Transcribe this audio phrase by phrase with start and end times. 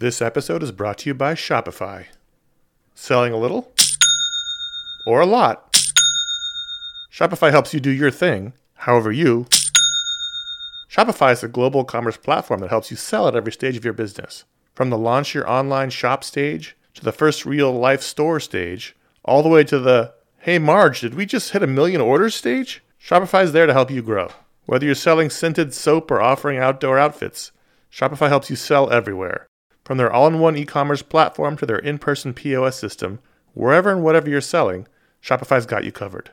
[0.00, 2.06] This episode is brought to you by Shopify.
[2.94, 3.70] Selling a little
[5.06, 5.74] or a lot?
[7.12, 9.44] Shopify helps you do your thing, however you.
[10.90, 13.92] Shopify is a global commerce platform that helps you sell at every stage of your
[13.92, 14.44] business.
[14.74, 19.42] From the launch your online shop stage to the first real life store stage, all
[19.42, 22.82] the way to the hey Marge, did we just hit a million orders stage?
[22.98, 24.30] Shopify is there to help you grow.
[24.64, 27.52] Whether you're selling scented soap or offering outdoor outfits,
[27.92, 29.49] Shopify helps you sell everywhere.
[29.90, 33.18] From their all in one e commerce platform to their in person POS system,
[33.54, 34.86] wherever and whatever you're selling,
[35.20, 36.30] Shopify's got you covered.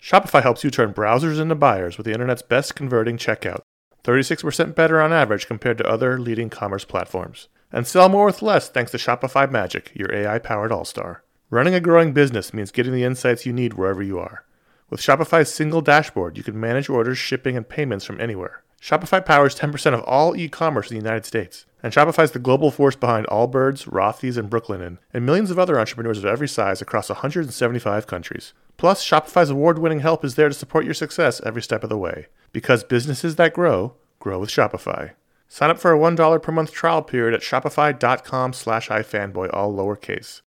[0.00, 3.62] Shopify helps you turn browsers into buyers with the internet's best converting checkout,
[4.04, 7.48] 36% better on average compared to other leading commerce platforms.
[7.72, 11.24] And sell more with less thanks to Shopify Magic, your AI powered all star.
[11.50, 14.44] Running a growing business means getting the insights you need wherever you are.
[14.88, 18.62] With Shopify's single dashboard, you can manage orders, shipping, and payments from anywhere.
[18.80, 21.66] Shopify powers 10% of all e commerce in the United States.
[21.82, 25.78] And Shopify is the global force behind Allbirds, Rothy's, and Brooklinen, and millions of other
[25.78, 28.52] entrepreneurs of every size across 175 countries.
[28.76, 31.98] Plus, Shopify's award winning help is there to support your success every step of the
[31.98, 32.26] way.
[32.52, 35.12] Because businesses that grow, grow with Shopify.
[35.48, 40.40] Sign up for a $1 per month trial period at shopify.com slash ifanboy, all lowercase.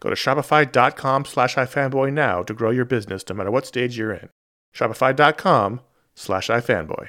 [0.00, 4.12] Go to shopify.com slash ifanboy now to grow your business no matter what stage you're
[4.12, 4.28] in.
[4.74, 5.80] Shopify.com
[6.14, 7.08] slash ifanboy.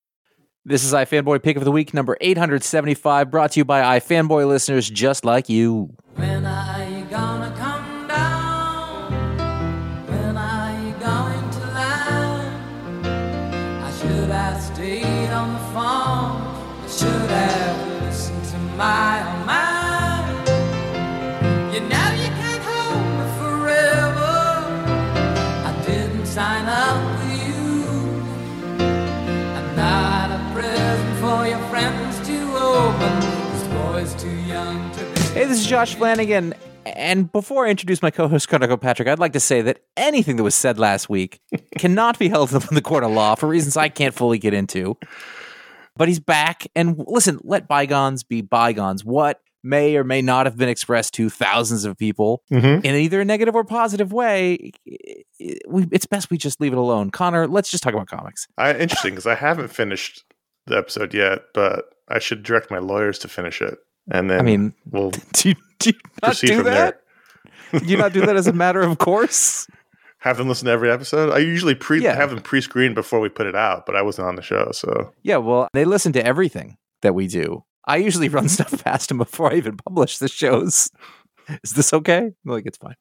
[0.63, 4.87] This is iFanboy Pick of the Week number 875, brought to you by iFanboy listeners
[4.87, 5.95] just like you.
[35.51, 36.53] This is Josh Flanagan.
[36.85, 40.37] And before I introduce my co host, Conor Kilpatrick, I'd like to say that anything
[40.37, 41.41] that was said last week
[41.77, 44.53] cannot be held up in the court of law for reasons I can't fully get
[44.53, 44.95] into.
[45.97, 46.67] But he's back.
[46.73, 49.03] And listen, let bygones be bygones.
[49.03, 52.85] What may or may not have been expressed to thousands of people Mhm.
[52.85, 54.95] in either a negative or positive way, i-
[55.41, 57.11] i- we, it's best we just leave it alone.
[57.11, 58.47] Conor, let's just talk about comics.
[58.57, 60.23] I, interesting because I haven't finished
[60.65, 63.77] the episode yet, but I should direct my lawyers to finish it.
[64.09, 67.01] And then I mean, we'll do you, do you not do from that?
[67.71, 67.83] there.
[67.83, 69.67] You not do that as a matter of course?
[70.19, 71.31] Have them listen to every episode.
[71.33, 72.13] I usually pre Yeah.
[72.15, 75.11] have them pre-screened before we put it out, but I wasn't on the show, so
[75.23, 77.63] Yeah, well, they listen to everything that we do.
[77.87, 80.91] I usually run stuff past them before I even publish the shows.
[81.63, 82.19] Is this okay?
[82.19, 82.93] I'm like, it's fine.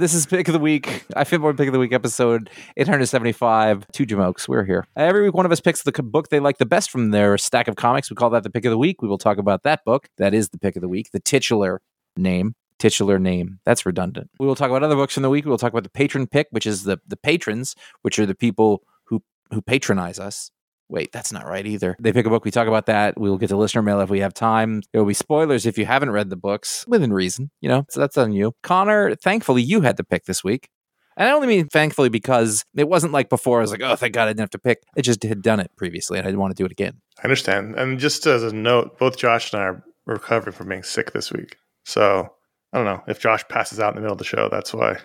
[0.00, 1.04] This is Pick of the Week.
[1.14, 3.86] I feel more Pick of the Week episode 875.
[3.92, 4.48] Two Jamokes.
[4.48, 4.86] We're here.
[4.96, 7.68] Every week, one of us picks the book they like the best from their stack
[7.68, 8.08] of comics.
[8.08, 9.02] We call that the Pick of the Week.
[9.02, 10.08] We will talk about that book.
[10.16, 11.82] That is the Pick of the Week, the titular
[12.16, 12.54] name.
[12.78, 13.60] Titular name.
[13.66, 14.30] That's redundant.
[14.38, 15.44] We will talk about other books from the week.
[15.44, 18.34] We will talk about the patron pick, which is the the patrons, which are the
[18.34, 19.22] people who
[19.52, 20.50] who patronize us.
[20.90, 21.96] Wait, that's not right either.
[22.00, 23.18] They pick a book, we talk about that.
[23.18, 24.82] We will get to listener mail if we have time.
[24.92, 28.00] There will be spoilers if you haven't read the books, within reason, you know, so
[28.00, 28.54] that's on you.
[28.62, 30.68] Conor, thankfully, you had to pick this week.
[31.16, 33.58] And I only mean thankfully because it wasn't like before.
[33.58, 34.82] I was like, oh, thank God I didn't have to pick.
[34.96, 37.00] I just had done it previously and I didn't want to do it again.
[37.18, 37.76] I understand.
[37.76, 41.30] And just as a note, both Josh and I are recovering from being sick this
[41.30, 41.56] week.
[41.84, 42.32] So
[42.72, 44.48] I don't know if Josh passes out in the middle of the show.
[44.50, 44.96] That's why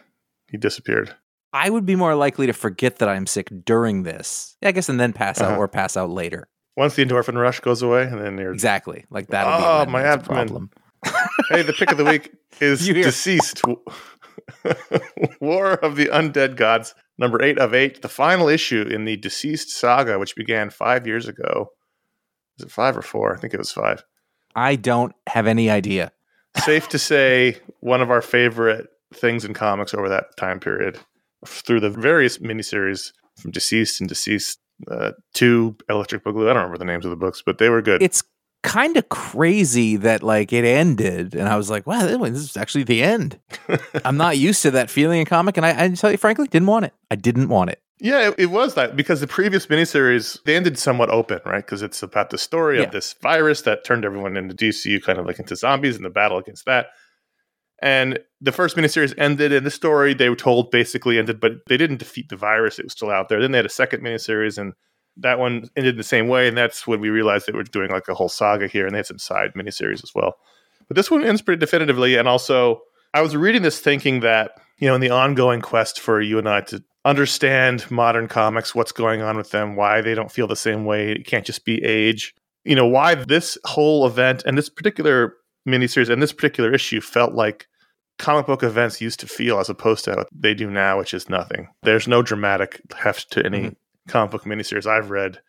[0.50, 1.14] he disappeared.
[1.56, 4.58] I would be more likely to forget that I'm sick during this.
[4.62, 5.62] I guess, and then pass out Uh-huh.
[5.62, 6.48] or pass out later.
[6.76, 9.06] Once the endorphin rush goes away, and then you're Exactly.
[9.10, 10.48] Like that'll be Oh, my that's abdomen.
[10.48, 10.70] problem.
[11.50, 13.62] hey, the pick of the week is DCeased.
[15.40, 19.68] War of the Undead Gods, number eight of eight, the final issue in the DCeased
[19.70, 21.72] saga, which began five years ago.
[22.60, 23.34] Is it five or four?
[23.36, 24.04] I think it was five.
[24.56, 26.12] I don't have any idea.
[26.58, 30.98] Safe to say, one of our favorite things in comics over that time period,
[31.46, 34.58] through the various miniseries from DCeased and DCeased
[34.90, 36.50] uh, to Electric Boogaloo.
[36.50, 38.02] I don't remember the names of the books, but they were good.
[38.02, 38.24] it's
[38.64, 42.84] kind of crazy that like it ended and i was like wow this is actually
[42.84, 43.40] the end
[44.06, 46.68] i'm not used to that feeling in comic and i, I tell you frankly didn't
[46.68, 50.42] want it i didn't want it Yeah, it, it was that because the previous miniseries
[50.46, 51.64] they ended somewhat open, right?
[51.64, 52.86] Because it's about the story Yeah.
[52.86, 56.10] of this virus that turned everyone into DCU, kind of like into zombies, and the
[56.10, 56.88] battle against that.
[57.82, 61.78] And the first miniseries ended, and the story they were told basically ended, but they
[61.78, 63.42] didn't defeat the virus; it was still out there.
[63.42, 64.74] Then they had a second miniseries, and
[65.18, 66.48] that one ended the same way.
[66.48, 69.00] And that's when we realized they were doing like a whole saga here, and they
[69.00, 70.36] had some side miniseries as well.
[70.88, 72.82] But this one ends pretty definitively, and also
[73.14, 76.48] I was reading this thinking that you know in the ongoing quest for you and
[76.48, 80.56] I to understand modern comics, what's going on with them, why they don't feel the
[80.56, 81.12] same way.
[81.12, 82.34] It can't just be age.
[82.64, 85.36] You know, why this whole event and this particular
[85.68, 87.68] miniseries and this particular issue felt like
[88.18, 91.30] comic book events used to feel as opposed to what they do now, which is
[91.30, 91.68] nothing.
[91.84, 94.10] There's no dramatic heft to any mm-hmm.
[94.10, 95.40] comic book miniseries I've read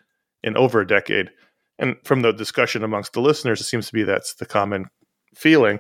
[0.43, 1.31] in over a decade.
[1.79, 4.87] And from the discussion amongst the listeners, it seems to be that's the common
[5.35, 5.79] feeling.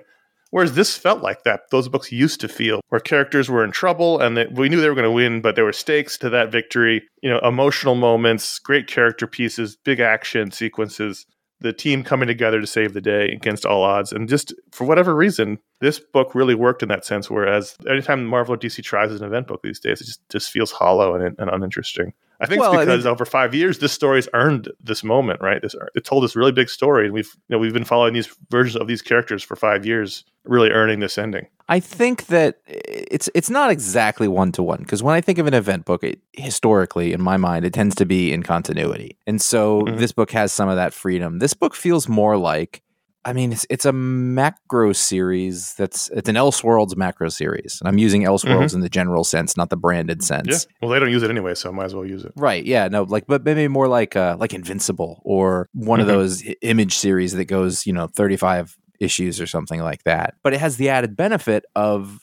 [0.50, 1.62] Whereas this felt like that.
[1.70, 4.88] Those books used to feel where characters were in trouble and that we knew they
[4.88, 7.02] were going to win, but there were stakes to that victory.
[7.22, 11.26] You know, emotional moments, great character pieces, big action sequences,
[11.60, 14.12] the team coming together to save the day against all odds.
[14.12, 17.30] And just for whatever reason, this book really worked in that sense.
[17.30, 20.70] Whereas anytime Marvel or DC tries an event book these days, it just, just feels
[20.70, 22.12] hollow and, and uninteresting.
[22.40, 25.62] I think Well, it's I because over five years, this story's earned this moment, right?
[25.62, 28.28] This it told this really big story, and we've you know we've been following these
[28.50, 31.46] versions of these characters for five years, really earning this ending.
[31.68, 35.46] I think that it's it's not exactly one to one because when I think of
[35.46, 39.40] an event book, it, historically in my mind, it tends to be in continuity, and
[39.40, 39.98] so Mhm.
[39.98, 41.38] this book has some of that freedom.
[41.38, 42.82] This book feels more like,
[43.26, 47.98] I mean, it's it's a macro series that's it's an Elseworlds macro series, and I'm
[47.98, 50.46] using Elseworlds in the general sense, not the branded sense.
[50.48, 50.76] Yeah.
[50.80, 52.32] Well, they don't use it anyway, so I might as well use it.
[52.36, 52.64] Right.
[52.64, 52.86] Yeah.
[52.86, 53.02] No.
[53.02, 56.10] Like, but maybe more like uh, like Invincible or one of Mhm.
[56.10, 60.34] those image series that goes, you know, thirty five issues or something like that.
[60.44, 62.20] But it has the added benefit of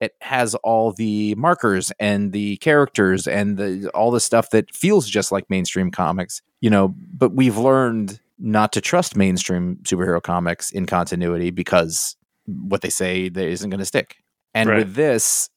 [0.00, 5.08] it has all the markers and the characters and the all the stuff that feels
[5.08, 6.42] just like mainstream comics.
[6.60, 12.16] You know, but we've learned not to trust mainstream superhero comics in continuity because
[12.46, 14.16] what they say that isn't going to stick.
[14.54, 14.78] And Right.
[14.78, 15.48] with this,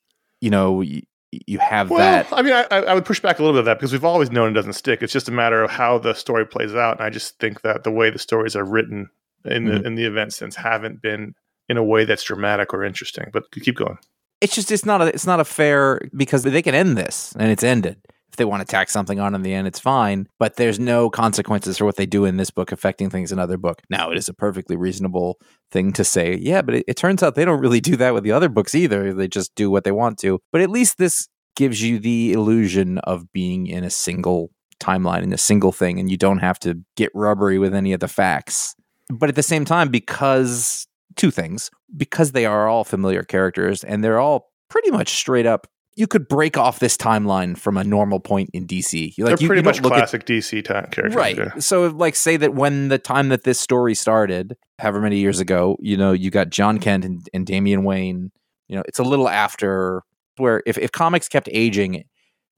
[0.42, 1.02] you know, y-
[1.32, 2.28] you have Well, that.
[2.32, 4.32] I mean, I, I would push back a little bit of that because we've always
[4.32, 5.02] known it doesn't stick.
[5.04, 7.84] It's just a matter of how the story plays out, and I just think that
[7.84, 9.10] the way the stories are written
[9.46, 9.82] in Mhm.
[9.82, 11.36] the in the event sense haven't been
[11.70, 13.26] in a way that's dramatic or interesting.
[13.34, 13.98] But keep going.
[14.40, 17.52] it's just it's not a it's not a fair because they can end this and
[17.52, 17.98] it's ended.
[18.30, 20.28] If they want to tack something on in the end, it's fine.
[20.38, 23.58] But there's no consequences for what they do in this book affecting things in other
[23.58, 23.82] book.
[23.90, 25.40] Now it is a perfectly reasonable
[25.72, 28.24] thing to say, yeah, but it, it turns out they don't really do that with
[28.24, 29.14] the other books either.
[29.14, 30.40] They just do what they want to.
[30.52, 35.34] But at least this gives you the illusion of being in a single timeline in
[35.34, 38.76] a single thing, and you don't have to get rubbery with any of the facts.
[39.10, 40.88] But at the same time, because
[41.18, 45.68] two things because they are all familiar characters and they're all pretty much straight up.
[45.98, 49.14] You could break off this timeline from a normal point in DC.
[49.18, 51.16] You- Like They're you, pretty you much look at- classic DC time characters.
[51.16, 51.36] right?
[51.38, 51.58] yeah.
[51.60, 55.76] So, like, say that when the time that this story started, however many years ago,
[55.82, 58.32] you know, you got Jon Kent and, and Damian Wayne.
[58.70, 60.04] You know, it's a little after
[60.38, 62.04] where if if comics kept aging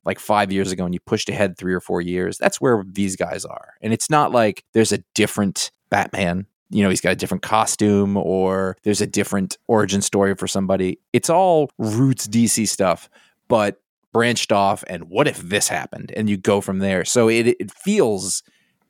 [0.05, 3.15] like five years ago and you pushed ahead three or four years, that's where these
[3.15, 3.75] guys are.
[3.81, 6.45] And it's not like there's a different Batman.
[6.71, 10.99] You know, he's got a different costume or there's a different origin story for somebody.
[11.13, 13.09] It's all roots DC stuff,
[13.49, 13.81] but
[14.13, 14.83] branched off.
[14.87, 16.13] And what if this happened?
[16.15, 17.03] And you go from there.
[17.03, 18.41] So it, it feels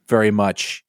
[0.07, 0.83] very much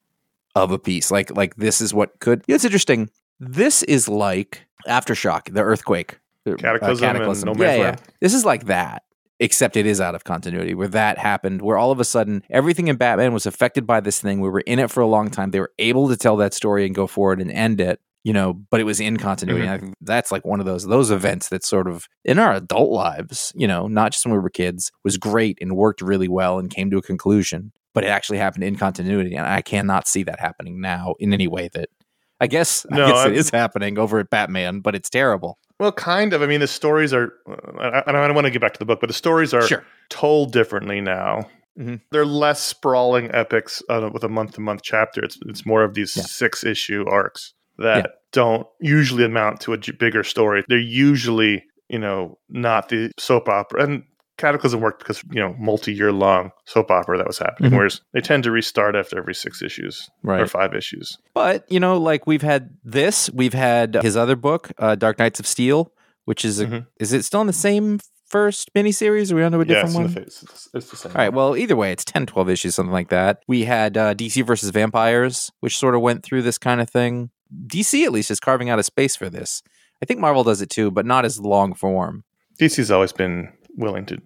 [0.54, 1.10] of a piece.
[1.10, 2.44] Like like this is what could.
[2.46, 3.08] It's interesting.
[3.38, 7.96] This is like aftershock, the earthquake, Uh, Cataclysm No yeah, yeah.
[8.20, 9.04] This is like that,
[9.38, 10.74] except it is out of continuity.
[10.74, 14.20] Where that happened, where all of a sudden everything in Batman was affected by this
[14.20, 14.40] thing.
[14.40, 15.52] We were in it for a long time.
[15.52, 18.00] They were able to tell that story and go forward and end it.
[18.22, 19.62] You know, but it was in continuity.
[19.64, 19.72] Mm-hmm.
[19.72, 22.90] I think that's like one of those those events that sort of in our adult
[22.90, 26.58] lives, you know, not just when we were kids, was great and worked really well
[26.58, 27.72] and came to a conclusion.
[27.94, 31.48] But it actually happened in continuity, and I cannot see that happening now in any
[31.48, 31.88] way that.
[32.42, 35.58] I guess, No, I guess I'm- it is happening over at Batman, but it's terrible.
[35.78, 36.40] Well, kind of.
[36.40, 37.34] I mean, the stories are.
[37.78, 39.84] I, I don't want to get back to the book, but the stories are Sure.
[40.08, 41.48] told differently now.
[41.78, 42.00] Mhm.
[42.10, 45.22] They're less sprawling epics uh, with a month to month chapter.
[45.22, 46.22] It's it's more of these Yeah.
[46.22, 48.06] six issue arcs that Yeah.
[48.32, 50.62] don't usually amount to a bigger story.
[50.68, 54.02] They're usually you know not the soap opera and.
[54.38, 57.76] Cataclysm worked because you know multi-year long soap opera that was happening, Mhm.
[57.76, 61.18] whereas they tend to restart after every six issues or five issues.
[61.34, 65.40] But you know, like we've had this, we've had his other book, uh, Dark Knights
[65.40, 65.92] of Steel,
[66.24, 66.86] which is a, Mhm.
[66.98, 67.98] is it still in the same
[68.30, 69.30] first miniseries?
[69.30, 70.14] Are we on to a Yeah, different it's, one?
[70.14, 70.20] the.
[70.22, 71.12] It's, it's the same.
[71.12, 71.32] All right.
[71.34, 73.42] Well, either way, it's 10, 12 issues, something like that.
[73.46, 77.28] We had uh, DC versus Vampires, which sort of went through this kind of thing.
[77.66, 79.62] DC, at least, is carving out a space for this.
[80.02, 82.24] I think Marvel does it too, but not as long form.
[82.58, 84.18] DC's always been willing to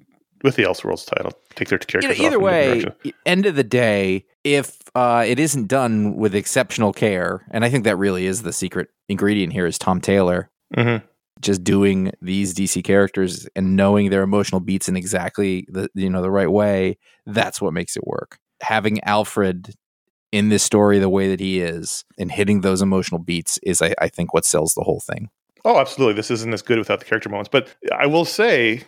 [0.42, 2.18] with the Elseworlds title, take their You characters.
[2.18, 2.84] know, either way,
[3.24, 7.84] end of the day, if uh, it isn't done with exceptional care, and I think
[7.84, 11.02] that really is the secret ingredient here is Tom Taylor Mhm.
[11.40, 16.20] just doing these DC characters and knowing their emotional beats in exactly the you know
[16.20, 16.98] the right way.
[17.24, 18.38] That's what makes it work.
[18.60, 19.72] Having Alfred
[20.34, 23.94] in this story the way that he is and hitting those emotional beats is, I,
[24.00, 25.30] I think, what sells the whole thing.
[25.64, 26.14] Oh, absolutely.
[26.14, 27.48] This isn't as good without the character moments.
[27.50, 28.82] But I will say,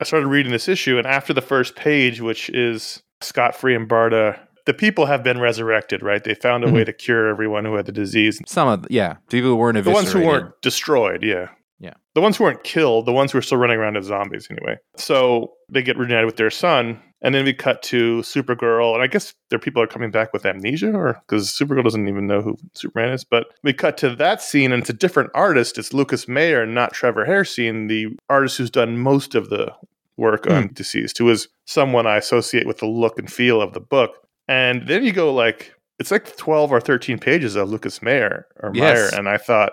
[0.00, 3.88] I started reading this issue, and after the first page, which is Scott Free and
[3.88, 6.22] Barda, the people have been resurrected, right?
[6.22, 6.76] They found a Mm-hmm.
[6.76, 8.38] way to cure everyone who had the disease.
[8.46, 11.48] Some of yeah, people who weren't The ones who weren't destroyed, yeah.
[11.80, 11.94] Yeah.
[12.14, 14.76] The ones who weren't killed, the ones who are still running around as zombies anyway.
[14.96, 19.06] So they get reunited with their son, and then we cut to Supergirl, and I
[19.06, 22.56] guess their people are coming back with amnesia, or because Supergirl doesn't even know who
[22.74, 23.24] Superman is.
[23.24, 25.78] But we cut to that scene, and it's a different artist.
[25.78, 29.72] It's Lucas Mayer, not Trevor Hairsine, the artist who's done most of the
[30.16, 33.80] work on DCeased, who is someone I associate with the look and feel of the
[33.80, 34.26] book.
[34.48, 38.70] And then you go like, it's like 12 or 13 pages of Lucas Mayer or
[38.74, 39.12] Yes.
[39.12, 39.72] Meyer, and I thought,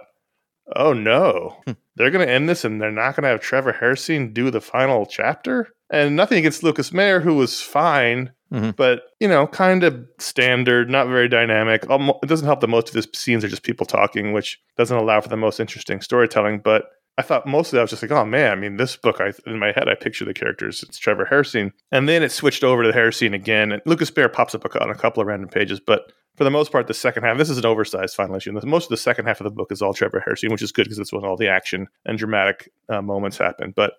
[0.76, 1.72] oh no, Hmm.
[1.96, 4.62] they're going to end this and they're not going to have Trevor Hairsine do the
[4.62, 5.70] final chapter?
[5.90, 8.76] And nothing against Lucas Mayer, who was fine, Mhm.
[8.76, 11.84] but, you know, kind of standard, not very dynamic.
[11.90, 15.22] It doesn't help that most of his scenes are just people talking, which doesn't allow
[15.22, 16.60] for the most interesting storytelling.
[16.60, 16.86] But
[17.18, 19.58] I thought mostly I was just like, oh man, I mean, this book, I in
[19.60, 20.84] my head, I picture the characters.
[20.84, 21.72] It's Trevor Hairsine.
[21.92, 23.72] And then it switched over to the Hairsine again.
[23.72, 26.72] And Lucas Mayer pops up on a couple of random pages, but for the most
[26.72, 28.56] part, the second half, this is an oversized final issue.
[28.56, 30.72] and Most of the second half of the book is all Trevor Hairsine, which is
[30.72, 33.74] good because it's when all the action and dramatic uh, moments happen.
[33.76, 33.94] But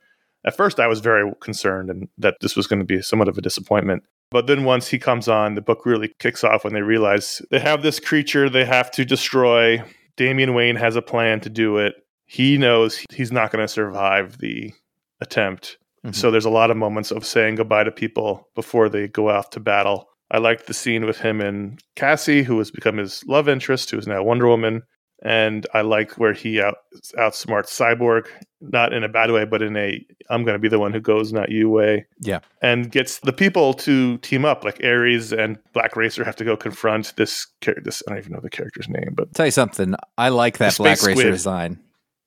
[0.45, 3.39] at first, I was very concerned and that this was going to be somewhat of
[3.39, 4.03] a disappointment.
[4.31, 7.59] But then once he comes on, the book really kicks off when they realize they
[7.59, 9.83] have this creature they have to destroy.
[10.17, 11.95] Damian Wayne has a plan to do it.
[12.27, 14.73] He knows he's not going to survive the
[15.21, 15.79] attempt.
[16.05, 16.15] Mhm.
[16.15, 19.51] So there's a lot of moments of saying goodbye to people before they go off
[19.51, 20.09] to battle.
[20.31, 23.99] I liked the scene with him and Cassie, who has become his love interest, who
[23.99, 24.83] is now Wonder Woman.
[25.23, 26.77] And I like where he out,
[27.19, 28.29] outsmarts Cyborg,
[28.61, 31.01] not in a bad way, but in a I'm going to be the one who
[31.01, 32.07] goes, not you way.
[32.21, 32.41] Yeah.
[32.63, 36.57] And gets the people to team up, like Ares and Black Racer have to go
[36.57, 37.83] confront this character.
[37.85, 39.95] This I don't even know the character's name, but tell you something.
[40.17, 41.33] I like that Black Racer squid.
[41.33, 41.81] design.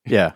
[0.04, 0.32] Yeah.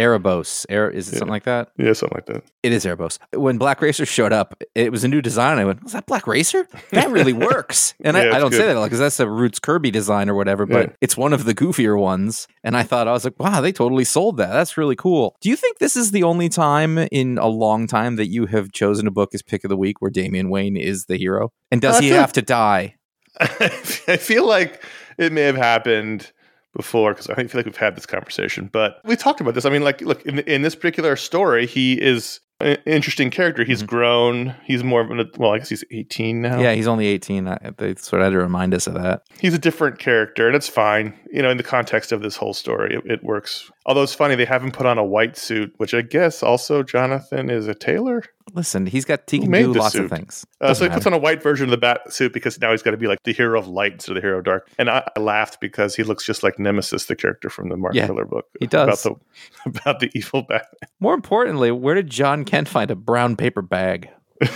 [0.00, 0.64] Erebos.
[0.68, 1.18] Air is it Yeah.
[1.18, 1.68] something like that?
[1.76, 2.42] yeah, something like that.
[2.62, 3.18] It is Erebos.
[3.34, 5.58] When Black Racer showed up, it was a new design.
[5.58, 6.66] I went, "Was that Black Racer?
[6.92, 9.90] That really works." And Yeah, I, I don't say that because that's a Roots Kirby
[9.90, 10.96] design or whatever, but Yeah.
[11.00, 12.48] it's one of the goofier ones.
[12.64, 14.52] And I thought I was like, "Wow, they totally sold that.
[14.52, 18.16] That's really cool." Do you think this is the only time in a long time
[18.16, 21.04] that you have chosen a book as pick of the week where Damian Wayne is
[21.06, 21.52] the hero?
[21.70, 22.94] And does uh, I he feel- have to die?
[23.40, 24.82] I feel like
[25.18, 26.32] it may have happened
[26.74, 29.64] before because I think feel like we've had this conversation, but we talked about this.
[29.64, 32.40] I mean, like, look, in, in this particular story, he is
[32.86, 33.64] interesting character.
[33.64, 33.86] He's Mhm.
[33.86, 34.54] grown.
[34.64, 36.60] He's more of an, well, I guess he's 18 now.
[36.60, 37.48] Yeah, he's only eighteen.
[37.48, 39.22] I, they sort of had to remind us of that.
[39.40, 41.14] He's a different character, and it's fine.
[41.32, 43.70] You know, in the context of this whole story, it, it works.
[43.86, 46.82] Although it's funny, they have him put on a white suit, which I guess also
[46.82, 48.22] Jonathan is a tailor.
[48.52, 50.04] Listen, he's got he can do lots suit?
[50.06, 50.44] of things.
[50.60, 52.82] Uh, so he puts on a white version of the bat suit because now he's
[52.82, 54.68] got to be like the hero of light instead of the hero of dark.
[54.76, 57.94] And I, I laughed because he looks just like Nemesis, the character from the Mark
[57.94, 58.46] Yeah, Millar book.
[58.58, 59.06] he does.
[59.06, 59.20] About
[59.64, 60.66] the, about the evil Batman.
[60.98, 64.08] More importantly, where did Jon Kent find a brown paper bag?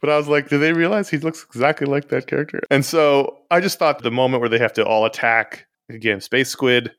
[0.00, 2.60] But I was like, do they realize he looks exactly like that character?
[2.72, 6.48] And so I just thought the moment where they have to all attack again, Space
[6.48, 6.90] Squid,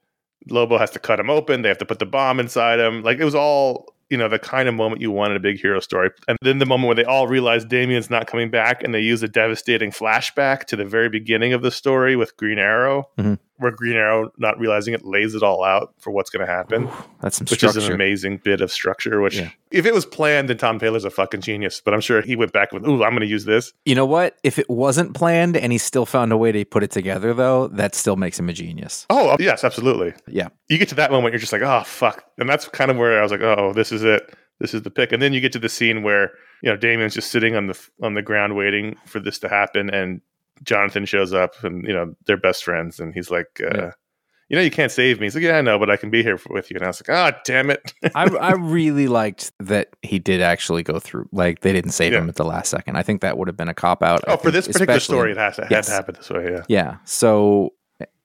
[0.50, 1.64] Lobo has to cut him open.
[1.64, 3.02] They have to put the bomb inside him.
[3.04, 5.60] Like it was all, you know, the kind of moment you want in a big
[5.60, 6.12] hero story.
[6.30, 9.22] And then the moment where they all realize Damian's not coming back and they use
[9.22, 13.38] a devastating flashback to the very beginning of the story with Green Arrow, Mhm.
[13.58, 16.90] Where Green Arrow, not realizing it, lays it all out for what's going to happen
[17.22, 17.78] That's some which structure.
[17.80, 19.22] is an amazing bit of structure.
[19.22, 19.50] Which, Yeah.
[19.72, 21.80] if it was planned, then Tom Taylor's a fucking genius.
[21.84, 24.06] But I'm sure he went back with, "Ooh, I'm going to use this." You know
[24.08, 24.38] what?
[24.44, 27.68] If it wasn't planned and he still found a way to put it together, though,
[27.68, 29.06] that still makes him a genius.
[29.12, 30.14] Oh, oh, yes, absolutely.
[30.28, 30.48] Yeah.
[30.68, 33.20] You get to that moment, you're just like, "Oh, fuck," and that's kind of where
[33.20, 34.34] I was like, "Oh, this is it.
[34.60, 36.32] This is the pick." And then you get to the scene where
[36.64, 39.90] you know Damian's just sitting on the on the ground waiting for this to happen,
[39.92, 40.22] and
[40.64, 43.62] Jonathan shows up, and you know they're best friends, and he's like.
[43.64, 43.92] Uh, Yeah.
[44.50, 45.26] You know, you can't save me.
[45.26, 46.76] He's like, yeah, I know, but I can be here for, with you.
[46.76, 47.94] And I was like, ah, damn it.
[48.14, 52.20] I, I really liked that he did actually go through, like, they didn't save Yeah.
[52.20, 52.96] him at the last second.
[52.98, 54.22] I think that would have been a cop out.
[54.28, 55.88] I oh, for think, this particular story, it has to, Yes.
[55.88, 56.52] to happen this way.
[56.52, 56.62] Yeah.
[56.68, 56.98] Yeah.
[57.06, 57.74] So,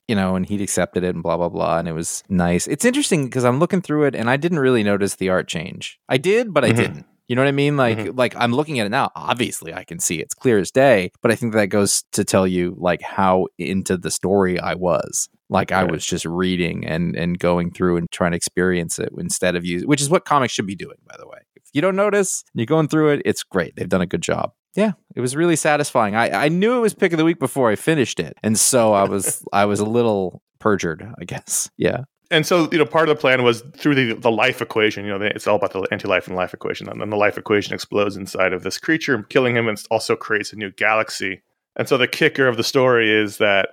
[0.07, 1.79] you know, and he'd accepted it and blah, blah, blah.
[1.79, 2.67] And it was nice.
[2.67, 5.99] It's interesting because I'm looking through it and I didn't really notice the art change.
[6.09, 6.75] I did, but I Mhm.
[6.75, 7.05] didn't.
[7.29, 7.77] You know what I mean?
[7.77, 8.17] Like, mm-hmm.
[8.17, 9.11] like I'm looking at it now.
[9.15, 11.11] Obviously, I can see it's clear as day.
[11.21, 15.29] But I think that goes to tell you like how into the story I was.
[15.47, 19.55] Like I was just reading and and going through and trying to experience it instead
[19.55, 21.37] of use, which is what comics should be doing, by the way.
[21.55, 23.75] If you don't notice, you're going through it, it's great.
[23.75, 24.51] They've done a good job.
[24.75, 26.15] Yeah, it was really satisfying.
[26.15, 28.93] I, I knew it was pick of the week before I finished it, and so
[28.93, 31.69] I was I was a little perjured, I guess.
[31.77, 35.03] Yeah, And so, you know, part of the plan was through the, the life equation.
[35.05, 36.87] You know, it's all about the anti-life and life equation.
[36.87, 40.53] And then the life equation explodes inside of this creature, killing him, and also creates
[40.53, 41.41] a new galaxy.
[41.75, 43.69] And so, the kicker of the story is that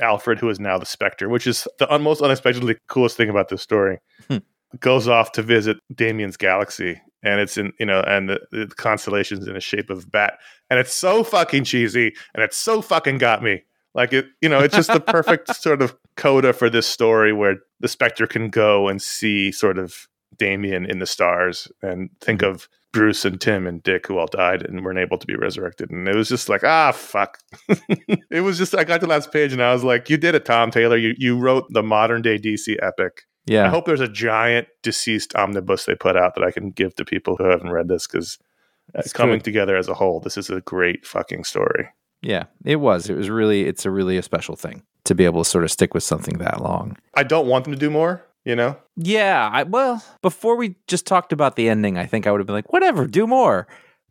[0.00, 3.48] Alfred, who is now the Spectre, which is the un- most unexpectedly coolest thing about
[3.48, 3.98] this story,
[4.28, 4.38] Hmm.
[4.80, 9.46] goes off to visit Damian's galaxy, and it's in you know, and the, the constellations
[9.46, 10.38] in the shape of bat,
[10.70, 13.64] and it's so fucking cheesy, and it's so fucking got me.
[13.94, 17.56] Like it, you know, it's just the perfect sort of coda for this story where
[17.80, 22.68] the Spectre can go and see sort of Damian in the stars and think of
[22.92, 25.90] Bruce and Tim and Dick who all died and weren't able to be resurrected.
[25.90, 27.38] And it was just like, ah, fuck.
[28.30, 30.34] it was just, I got to the last page and I was like, you did
[30.34, 30.96] it, Tom Taylor.
[30.96, 33.22] You, you wrote the modern day DC epic.
[33.46, 33.66] Yeah.
[33.66, 37.04] I hope there's a giant DCeased omnibus they put out that I can give to
[37.04, 38.38] people who haven't read this because
[38.92, 39.44] That's coming good.
[39.44, 41.88] together as a whole, this is a great fucking story.
[42.22, 43.10] Yeah, it was.
[43.10, 43.64] It was really.
[43.64, 46.38] It's a really a special thing to be able to sort of stick with something
[46.38, 46.96] that long.
[47.14, 48.76] I don't want them to do more, you know?
[48.96, 52.46] Yeah, I, well, before we just talked about the ending, I think I would have
[52.46, 53.66] been like, whatever, do more.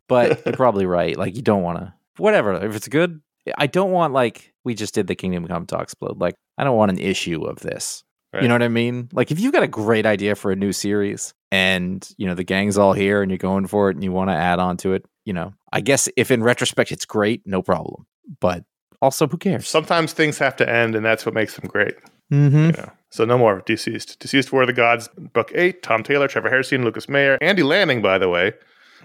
[0.08, 1.16] But you're probably right.
[1.16, 2.52] Like, you don't want to, whatever.
[2.64, 3.20] If it's good,
[3.56, 6.20] I don't want, like, we just did the Kingdom Come to explode.
[6.20, 8.04] Like, I don't want an issue of this.
[8.32, 8.42] Right.
[8.42, 9.08] You know what I mean?
[9.12, 12.44] Like, if you've got a great idea for a new series and, you know, the
[12.44, 14.94] gang's all here and you're going for it and you want to add on to
[14.94, 18.06] it, you know, I guess if in retrospect it's great, no problem.
[18.40, 18.64] But
[19.00, 19.68] also, who cares?
[19.68, 21.94] Sometimes things have to end, and that's what makes them great.
[22.32, 22.56] Mm-hmm.
[22.56, 22.92] You know?
[23.10, 24.16] So no more DCeased.
[24.18, 25.82] DCeased War of the Gods, book eight.
[25.82, 28.52] Tom Taylor, Trevor Hairsine, Lucas Mayer, Andy Lanning, by the way,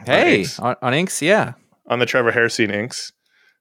[0.06, 0.60] Hey, Inks.
[0.60, 1.54] on, on Inks, yeah.
[1.88, 3.12] on the Trevor Hairsine inks.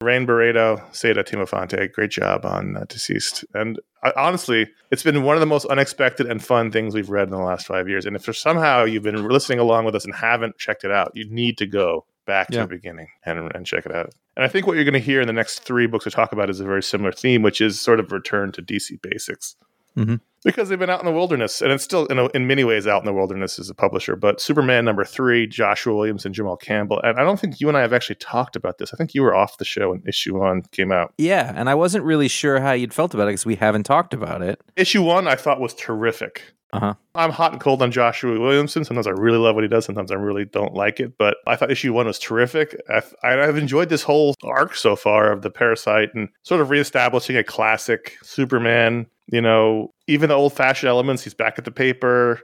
[0.03, 3.47] Rain Beredo, Saida Temofonte, great job on uh, DCeased.
[3.55, 7.29] And uh, honestly, it's been one of the most unexpected and fun things we've read
[7.29, 8.05] in the last five years.
[8.05, 11.27] And if somehow you've been listening along with us and haven't checked it out, you
[11.31, 12.62] need to go back to Yeah.
[12.62, 14.12] the beginning and, and check it out.
[14.37, 16.33] And I think what you're going to hear in the next three books we talk
[16.33, 19.56] about is a very similar theme, which is sort of return to DC basics.
[19.97, 20.21] Mhm.
[20.45, 22.87] Because they've been out in the wilderness, and it's still in, a, in many ways
[22.87, 24.15] out in the wilderness as a publisher.
[24.15, 27.76] But Superman number three, Joshua Williams and Jamal Campbell, and I don't think you and
[27.76, 28.93] I have actually talked about this.
[28.93, 31.15] I think you were off the show when issue one came out.
[31.19, 34.12] Yeah, and I wasn't really sure how you'd felt about it because we haven't talked
[34.15, 34.60] about it.
[34.76, 36.43] Issue one, I thought was terrific.
[36.73, 36.95] Uh-huh.
[37.15, 38.85] I'm hot and cold on Joshua Williamson.
[38.85, 39.85] Sometimes I really love what he does.
[39.85, 41.17] Sometimes I really don't like it.
[41.17, 42.76] But I thought issue one was terrific.
[42.93, 47.37] I've, I've enjoyed this whole arc so far of the parasite and sort of reestablishing
[47.37, 49.07] a classic Superman.
[49.29, 51.25] You know, even the old fashioned elements.
[51.25, 52.41] He's back at the paper.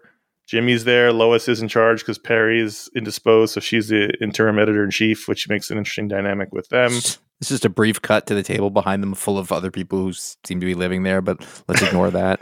[0.46, 1.12] Jimmy's there.
[1.12, 3.54] Lois is in charge because Perry's indisposed.
[3.54, 6.92] So she's the interim editor in chief, which makes an interesting dynamic with them.
[6.92, 10.12] It's just a brief cut to the table behind them full of other people who
[10.12, 12.40] seem to be living there, but let's ignore that.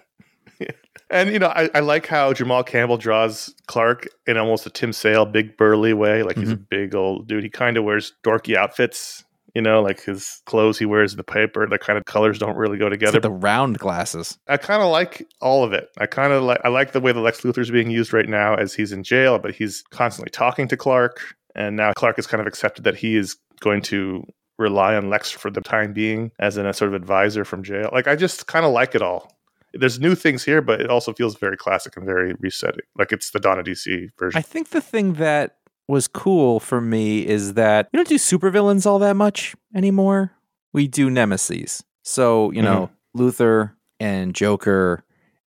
[1.10, 4.92] And you know, I, I like how Jamal Campbell draws Clark in almost a Tim
[4.92, 6.22] Sale, big burly way.
[6.22, 6.64] Like he's a mm-hmm.
[6.70, 7.42] big old dude.
[7.42, 9.24] He kind of wears dorky outfits.
[9.54, 11.66] You know, like his clothes he wears in the paper.
[11.66, 13.14] The kind of colors don't really go together.
[13.14, 14.38] like the round glasses.
[14.46, 15.88] I kind of like all of it.
[15.98, 18.54] I kind of like I like the way the Lex Luthor's being used right now
[18.54, 21.20] as he's in jail, but he's constantly talking to Clark,
[21.56, 24.24] and now Clark has kind of accepted that he is going to
[24.56, 27.90] rely on Lex for the time being as in a sort of advisor from jail.
[27.92, 29.32] Like I just kind of like it all.
[29.72, 32.82] There's new things here, but it also feels very classic and very resetting.
[32.98, 34.38] Like it's the Donna DC version.
[34.38, 35.56] I think the thing that
[35.88, 40.32] was cool for me is that we don't do supervillains all that much anymore.
[40.72, 41.82] We do nemesis.
[42.04, 45.04] So, you know, Luthor and Joker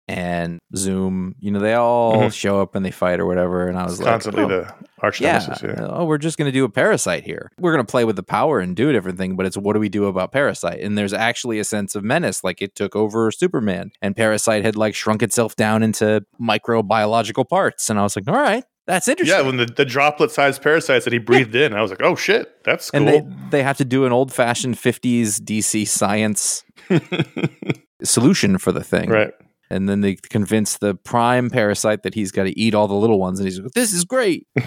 [0.08, 2.34] and Zoom, you know, they all Mhm.
[2.34, 3.68] show up and they fight or whatever.
[3.68, 4.74] And I was like, constantly oh, the
[5.04, 5.76] arch yeah, here.
[5.80, 7.52] oh, we're just going to do a parasite here.
[7.60, 9.90] We're going to play with the power and do everything, but it's what do we
[9.90, 10.80] do about parasite?
[10.80, 14.76] And there's actually a sense of menace, like it took over Superman, and parasite had
[14.76, 17.90] like shrunk itself down into microbiological parts.
[17.90, 19.38] And I was like, all right, that's interesting.
[19.38, 22.16] Yeah, when the, the droplet sized parasites that he breathed in, I was like, oh
[22.16, 23.08] shit, that's cool.
[23.08, 26.64] and they they have to do an old fashioned 50s DC science
[28.04, 29.10] solution for the thing.
[29.10, 29.34] right.
[29.70, 33.20] And then they convince the prime parasite that he's got to eat all the little
[33.20, 33.40] ones.
[33.40, 34.46] And he's like, this is great.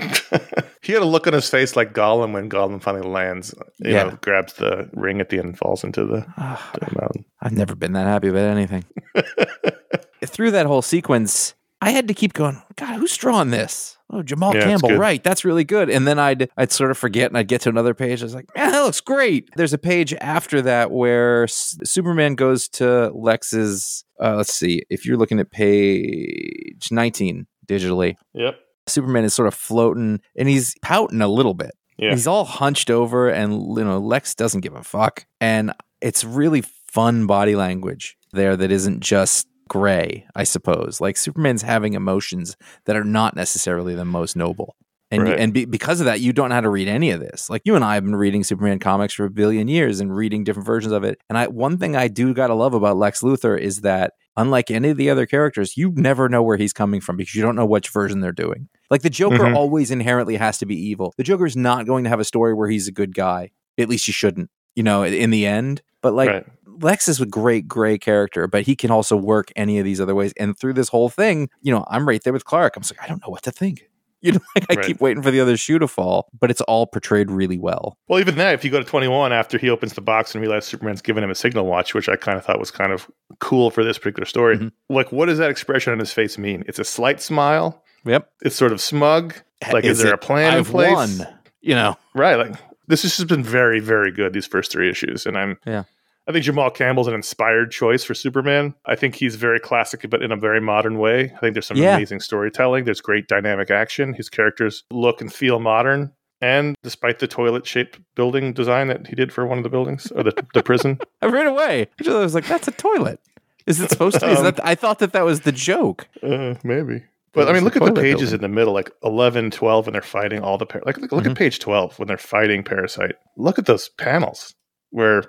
[0.83, 3.55] he had a look on his face like Gollum when Gollum finally lands.
[3.79, 4.03] You Yeah.
[4.05, 7.25] know, grabs the ring at the end and falls into the, to the mountain.
[7.41, 8.85] I've never been that happy about anything.
[10.25, 13.97] Through that whole sequence, I had to keep going, God, who's drawing this?
[14.11, 15.23] Oh, Jamal Yeah, Campbell, right.
[15.23, 15.91] That's really good.
[15.91, 18.23] And then I'd I'd sort of forget and I'd get to another page.
[18.23, 19.51] I was like, man, that looks great.
[19.57, 25.05] There's a page after that where S- Superman goes to Lex's uh, let's see, if
[25.07, 28.59] you're looking at page 19 digitally, Yep.
[28.89, 31.73] Superman is sort of floating and he's pouting a little bit.
[31.99, 32.11] Yeah.
[32.11, 36.63] He's all hunched over, and you know Lex doesn't give a fuck, and it's really
[36.93, 38.17] fun body language.
[38.33, 41.01] there that isn't just gray, I suppose.
[41.01, 44.77] Like Superman's having emotions that are not necessarily the most noble.
[45.11, 47.21] And you, and be, because of that, you don't know how to read any of
[47.21, 47.49] this.
[47.49, 50.43] Like you and I have been reading Superman comics for a billion years and reading
[50.43, 51.21] different versions of it.
[51.29, 54.89] And I one thing I do gotta love about Lex Luthor is that unlike any
[54.89, 57.65] of the other characters, you never know where he's coming from because you don't know
[57.67, 58.69] which version they're doing.
[58.91, 59.55] Like the Joker Mhm.
[59.57, 61.15] always inherently has to be evil.
[61.17, 63.51] The Joker's not going to have a story where he's a good guy.
[63.79, 65.83] At least he shouldn't, you know, in the end.
[66.03, 66.47] But like right.
[66.81, 70.15] Lex is a great gray character, but he can also work any of these other
[70.15, 70.35] ways.
[70.37, 72.77] And through this whole thing, you know, I'm right there with Clark.
[72.77, 73.89] I'm like, I don't know what to think.
[74.23, 74.87] You know, like I Right.
[74.87, 77.97] keep waiting for the other shoe to fall, but it's all portrayed really well.
[78.09, 80.69] Well, even that, if you go to 21 after he opens the box and realizes
[80.69, 83.09] Superman's giving him a signal watch, which I kind of thought was kind of
[83.41, 84.57] cool for this particular story.
[84.59, 84.73] Mhm.
[84.89, 86.65] Like, what does that expression on his face mean?
[86.67, 87.83] It's a slight smile.
[88.05, 88.29] Yep.
[88.43, 89.35] It's sort of smug.
[89.73, 90.93] Like, is, there it, a plan I've in place?
[90.95, 91.27] won.
[91.61, 92.37] You know, Right.
[92.37, 92.55] Like,
[92.89, 95.59] this has just been very, very good these first three issues, and I'm.
[95.67, 95.83] Yeah.
[96.29, 98.75] I think Jamal Campbell's an inspired choice for Superman.
[98.85, 101.33] I think he's very classic, but in a very modern way.
[101.37, 101.95] I think there's some Yeah.
[101.97, 102.85] amazing storytelling.
[102.85, 104.13] There's great dynamic action.
[104.13, 106.13] His characters look and feel modern.
[106.41, 110.11] And despite the toilet shaped building design that he did for one of the buildings
[110.11, 111.89] or the, the prison, I ran away.
[112.07, 113.21] I was like, that's a toilet.
[113.67, 114.29] Is it supposed to?
[114.29, 114.65] Is Um, that?
[114.67, 116.09] I thought that that was the joke.
[116.23, 117.05] uh, maybe.
[117.33, 118.35] But I mean, look at the pages building.
[118.37, 120.99] in the middle, like 11, 12, when they're fighting all the par- like.
[120.99, 121.31] Look, look Mhm.
[121.33, 123.15] at page twelve when they're fighting Parasite.
[123.37, 124.55] Look at those panels
[124.91, 125.23] where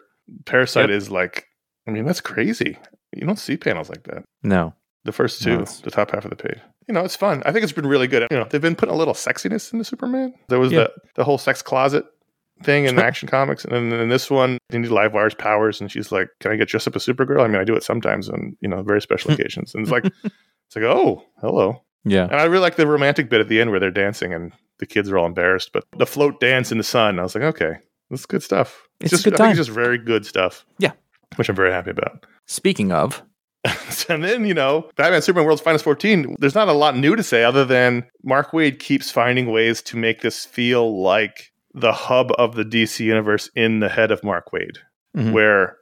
[0.45, 0.97] Parasite Yep.
[0.97, 1.45] is like.
[1.87, 2.77] I mean, that's crazy.
[3.15, 4.23] You don't see panels like that.
[4.43, 4.73] No.
[5.05, 6.59] The first two, it's- the top half of the page.
[6.87, 7.41] You know, it's fun.
[7.45, 8.27] I think it's been really good.
[8.29, 10.33] You know, they've been putting a little sexiness into Superman.
[10.49, 10.79] There was Yeah.
[10.79, 12.05] the the whole sex closet
[12.63, 16.11] thing in Action Comics, and then in this one, they need Livewire's powers, and she's
[16.11, 18.57] like, "Can I get dressed up as Supergirl?" I mean, I do it sometimes on
[18.61, 21.83] you know very special occasions, and it's like, it's like, oh, hello.
[22.03, 22.23] Yeah.
[22.23, 24.85] And I really like the romantic bit at the end where they're dancing and the
[24.85, 27.19] kids are all embarrassed, but the float dance in the sun.
[27.19, 27.73] I was like, okay,
[28.09, 28.87] that's good stuff.
[28.99, 29.49] It's just, good time.
[29.51, 30.65] it's just very good stuff.
[30.79, 30.91] Yeah.
[31.35, 32.25] which I'm very happy about.
[32.45, 33.21] Speaking of,
[34.09, 37.23] and then, you know, Batman Superman World's Finest 14, there's not a lot new to
[37.23, 42.31] say other than Mark Waid keeps finding ways to make this feel like the hub
[42.37, 44.77] of the DC universe in the head of Mark Waid,
[45.15, 45.33] Mhm.
[45.33, 45.77] where,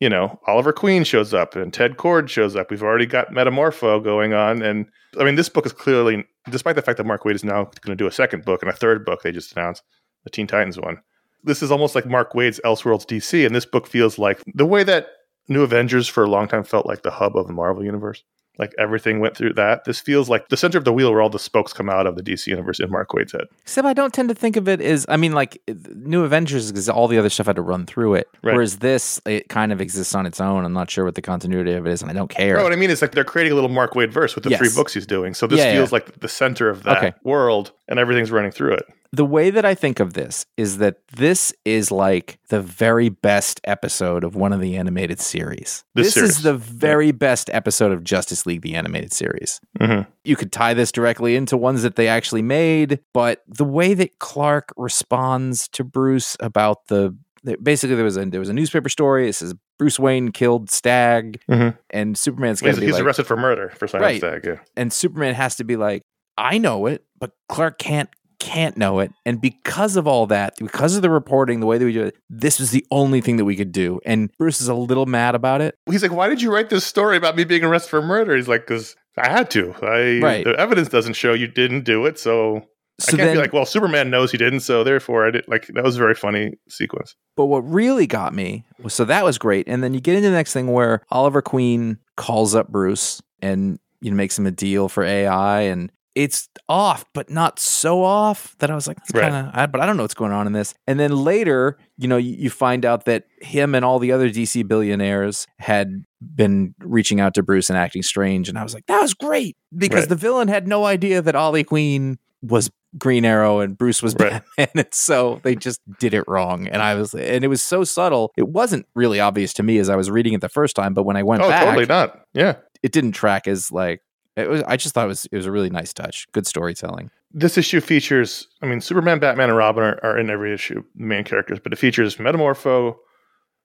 [0.00, 2.70] you know, Oliver Queen shows up and Ted Kord shows up.
[2.70, 4.60] We've already got Metamorpho going on.
[4.60, 4.86] And
[5.18, 7.96] I mean, this book is clearly, despite the fact that Mark Waid is now going
[7.96, 9.82] to do a second book and a third book they just announced,
[10.24, 10.98] the Teen Titans one.
[11.44, 14.84] This is almost like Mark Waid's Elseworlds DC, and this book feels like the way
[14.84, 15.08] that
[15.48, 18.22] New Avengers for a long time felt like the hub of the Marvel universe.
[18.58, 19.86] Like everything went through that.
[19.86, 22.16] This feels like the center of the wheel where all the spokes come out of
[22.16, 23.46] the DC universe in Mark Waid's head.
[23.62, 25.58] Except I don't tend to think of it as I mean, like
[25.96, 28.28] New Avengers because all the other stuff had to run through it.
[28.42, 28.52] Right.
[28.54, 30.66] Whereas this, it kind of exists on its own.
[30.66, 32.56] I'm not sure what the continuity of it is, and I don't care.
[32.58, 34.54] No, what I mean is like they're creating a little Mark Waid verse with the
[34.54, 35.32] three books he's doing.
[35.32, 35.76] So this Yeah, yeah.
[35.78, 37.12] feels like the center of that Okay.
[37.24, 38.84] world, and everything's running through it.
[39.14, 43.60] The way that I think of this is that this is like the very best
[43.64, 45.84] episode of one of the animated series.
[45.94, 49.60] This This, is the very best episode of Justice League, the animated series.
[49.78, 50.06] Mhm.
[50.24, 54.18] You could tie this directly into ones that they actually made, but the way that
[54.18, 57.14] Clark responds to Bruce about the
[57.62, 59.28] basically there was a there was a newspaper story.
[59.28, 61.76] It says Bruce Wayne killed Stagg, Mhm.
[61.90, 64.20] and Superman's He's, he's like, arrested for murder for Simon Right.
[64.20, 64.46] Stagg.
[64.46, 64.56] Yeah.
[64.76, 66.02] and Superman has to be like,
[66.38, 68.08] I know it, but Clark can't
[68.42, 69.12] can't know it.
[69.24, 72.16] And because of all that, because of the reporting, the way that we do it,
[72.28, 74.00] this was the only thing that we could do.
[74.04, 75.76] And Bruce is a little mad about it.
[75.90, 78.48] He's like, "Why did you write this story about me being arrested for murder?" He's
[78.48, 79.74] like, "Because I had to.
[79.82, 80.44] I Right.
[80.44, 82.62] the evidence doesn't show you didn't do it, so
[82.98, 85.44] So I can't then, be like, well, Superman knows he didn't, so therefore I did.
[85.48, 87.14] Like that was a very funny sequence.
[87.36, 89.66] but what really got me was so that was great.
[89.68, 93.78] And then you get into the next thing where Oliver Queen calls up Bruce and
[94.00, 98.54] you know makes him a deal for AI and it's off, but not so off
[98.58, 99.30] that I was like, that's Right.
[99.30, 100.74] kind of, but I don't know what's going on in this.
[100.86, 104.28] And then later, you know, you, you find out that him and all the other
[104.28, 108.48] DC billionaires had been reaching out to Bruce and acting strange.
[108.48, 110.08] And I was like, that was great because Right.
[110.10, 114.42] the villain had no idea that Ollie Queen was Green Arrow and Bruce was Right.
[114.58, 114.68] Batman.
[114.74, 116.68] And so they just did it wrong.
[116.68, 118.32] And I was, and it was so subtle.
[118.36, 121.04] It wasn't really obvious to me as I was reading it the first time, but
[121.04, 122.20] when I went oh, back, totally not.
[122.34, 124.02] Yeah, it didn't track as like,
[124.36, 126.26] it was, I just thought it was, it was a really nice touch.
[126.32, 127.10] Good storytelling.
[127.32, 128.48] this issue features.
[128.62, 131.72] I mean, Superman, Batman, and Robin are, are in every issue, the main characters, but
[131.72, 132.96] it features Metamorpho,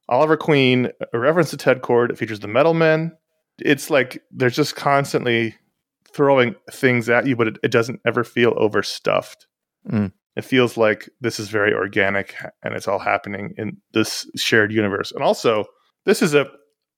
[0.10, 2.10] Oliver Queen, a reference to Ted Kord.
[2.10, 3.16] It features the Metal Men.
[3.60, 5.56] It's like they're just constantly
[6.14, 9.48] throwing things at you, but it, it doesn't ever feel overstuffed.
[9.90, 10.12] Mm.
[10.36, 15.12] It feels like this is very organic and it's all happening in this shared universe.
[15.12, 15.66] And also,
[16.06, 16.48] this is a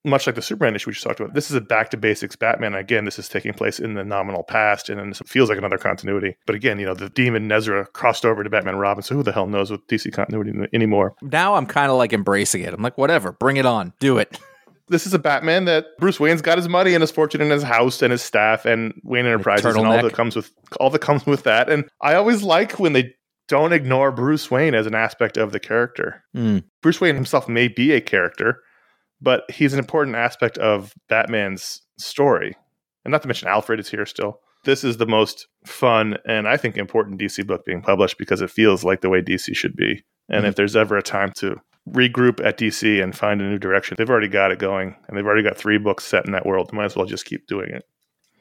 [0.05, 1.33] much like the Superman issue we just talked about.
[1.33, 2.73] This is a back to basics Batman.
[2.73, 5.77] Again, this is taking place in the nominal past, and then this feels like another
[5.77, 6.35] continuity.
[6.45, 9.31] But again, you know, the demon Nezha crossed over to Batman Robin, so who the
[9.31, 11.15] hell knows with DC continuity anymore?
[11.21, 12.73] Now I'm kind of like embracing it.
[12.73, 14.39] I'm like, whatever, bring it on, do it.
[14.89, 17.61] This is a Batman that Bruce Wayne's got his money and his fortune and his
[17.61, 21.27] house and his staff and Wayne Enterprises and all that comes with all that comes
[21.27, 21.69] with that.
[21.69, 23.13] And I always like when they
[23.47, 26.23] don't ignore Bruce Wayne as an aspect of the character.
[26.35, 26.63] Mm.
[26.81, 28.61] Bruce Wayne himself may be a character,
[29.21, 32.55] but he's an important aspect of Batman's story.
[33.05, 34.39] And not to mention Alfred is here still.
[34.65, 38.49] This is the most fun and I think important DC book being published because it
[38.51, 40.03] feels like the way DC should be.
[40.29, 40.49] And Mhm.
[40.49, 44.09] if there's ever a time to regroup at DC and find a new direction, they've
[44.09, 46.71] already got it going and they've already got three books set in that world.
[46.73, 47.85] Might as well just keep doing it.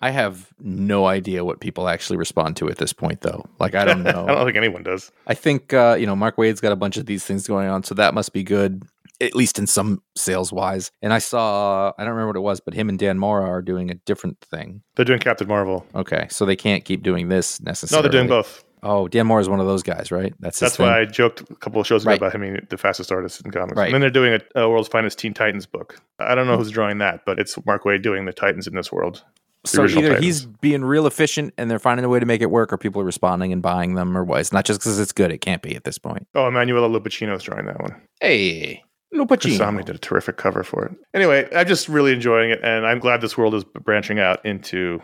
[0.00, 3.44] I have no idea what people actually respond to at this point, though.
[3.58, 4.26] Like, I don't know.
[4.28, 5.10] I don't think anyone does.
[5.26, 7.82] I think uh, you know Mark Waid's got a bunch of these things going on,
[7.82, 8.84] so that must be good,
[9.20, 10.90] at least in some sales wise.
[11.02, 13.62] And I saw I don't remember what it was, but him and Dan Mora are
[13.62, 14.82] doing a different thing.
[14.96, 15.86] They're doing Captain Marvel.
[15.94, 18.06] Okay, so they can't keep doing this necessarily.
[18.06, 18.64] No, they're doing both.
[18.80, 20.32] Oh, Dan Mora is one of those guys, right?
[20.38, 21.00] That's That's why?
[21.00, 22.18] I joked a couple of shows ago Right.
[22.18, 23.76] about him being the fastest artist in comics.
[23.76, 23.86] Right.
[23.86, 26.00] And then they're doing a, a World's Finest Teen Titans book.
[26.20, 28.92] I don't know who's drawing that, but it's Mark Waid doing the Titans in this
[28.92, 29.24] world.
[29.66, 30.24] So either Titans.
[30.24, 33.02] he's being real efficient and they're finding a way to make it work, or people
[33.02, 34.38] are responding and buying them, or what?
[34.40, 36.28] It's not just because it's good; it can't be at this point.
[36.36, 38.00] Oh, Emanuela Lupacchino's drawing that one.
[38.20, 39.84] Hey, Kasami Lupacino.
[39.84, 40.92] did a terrific cover for it.
[41.14, 45.00] Anyway, I'm just really enjoying it, and I'm glad this world is branching out into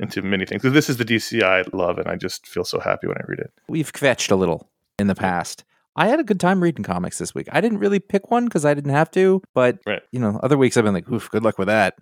[0.00, 0.62] into many things.
[0.62, 3.38] This is the DC I love, and I just feel so happy when I read
[3.38, 3.52] it.
[3.68, 5.62] We've kvetched a little in the past.
[5.96, 7.46] I had a good time reading comics this week.
[7.52, 10.02] I didn't really pick one because I didn't have to, but Right.
[10.10, 11.94] you know, other weeks I've been like, "Oof, good luck with that."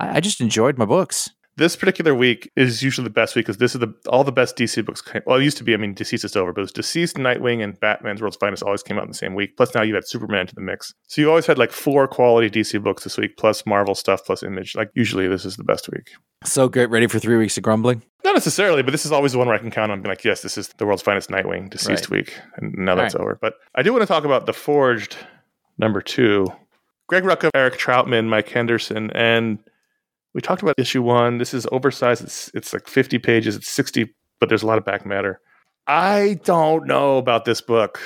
[0.00, 1.30] I, I just enjoyed my books.
[1.56, 4.56] This particular week is usually the best week because this is the all the best
[4.56, 5.00] DC books.
[5.00, 5.72] Came, well, it used to be.
[5.72, 8.82] I mean, DCeased is over, but it was DCeased, Nightwing, and Batman's World's Finest always
[8.82, 9.56] came out in the same week.
[9.56, 12.50] Plus, now you had Superman to the mix, so you always had like four quality
[12.50, 14.74] DC books this week, plus Marvel stuff, plus Image.
[14.74, 16.10] Like usually, this is the best week.
[16.44, 18.02] So great, ready for three weeks of grumbling.
[18.24, 20.24] Not necessarily, but this is always the one where I can count on being like,
[20.24, 22.36] yes, this is the world's finest Nightwing DCeased week.
[22.56, 23.20] And now that's Right.
[23.22, 23.38] over.
[23.40, 25.16] But I do want to talk about The Forged
[25.78, 26.46] number two.
[27.06, 29.58] Greg Rucka, Eric Trautmann, Mike Henderson, and
[30.34, 31.38] we talked about issue one.
[31.38, 32.22] This is oversized.
[32.22, 33.56] It's it's like 50 pages.
[33.56, 35.40] It's 60, but there's a lot of back matter.
[35.86, 38.00] I don't know about this book.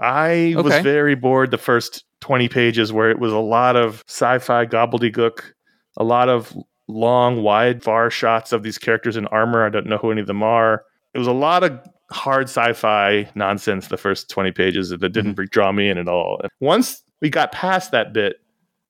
[0.00, 4.66] I was very bored the first 20 pages where it was a lot of sci-fi
[4.66, 5.40] gobbledygook,
[5.96, 6.56] a lot of
[6.88, 9.64] long, wide, far shots of these characters in armor.
[9.64, 10.84] I don't know who any of them are.
[11.14, 11.78] It was a lot of
[12.10, 15.44] hard sci-fi nonsense the first 20 pages that didn't mm-hmm.
[15.50, 16.40] draw me in at all.
[16.60, 18.36] Once we got past that bit,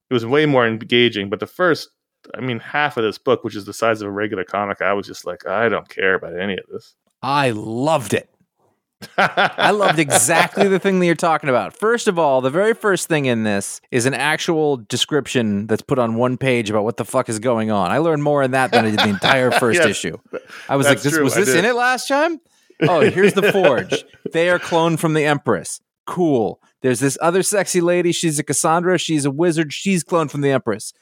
[0.09, 1.29] it was way more engaging.
[1.29, 1.89] But the first,
[2.37, 4.93] I mean, half of this book, which is the size of a regular comic, I
[4.93, 6.95] was just like, I don't care about any of this.
[7.23, 8.29] I loved it.
[9.19, 11.77] I loved exactly the thing that you're talking about.
[11.77, 15.99] First of all, the very first thing in this is an actual description that's put
[15.99, 17.91] on one page about what the fuck is going on.
[17.91, 20.19] I learned more in that than I did the entire first Yes, issue.
[20.69, 22.41] I was like, this true, was this in it last time?
[22.83, 24.05] Oh, here's the forge.
[24.33, 25.81] they are cloned from the Empress.
[26.07, 26.61] Cool.
[26.81, 28.13] There's this other sexy lady.
[28.13, 28.99] She's a Cassandra.
[28.99, 29.73] She's a wizard.
[29.73, 30.93] She's cloned from the Empress.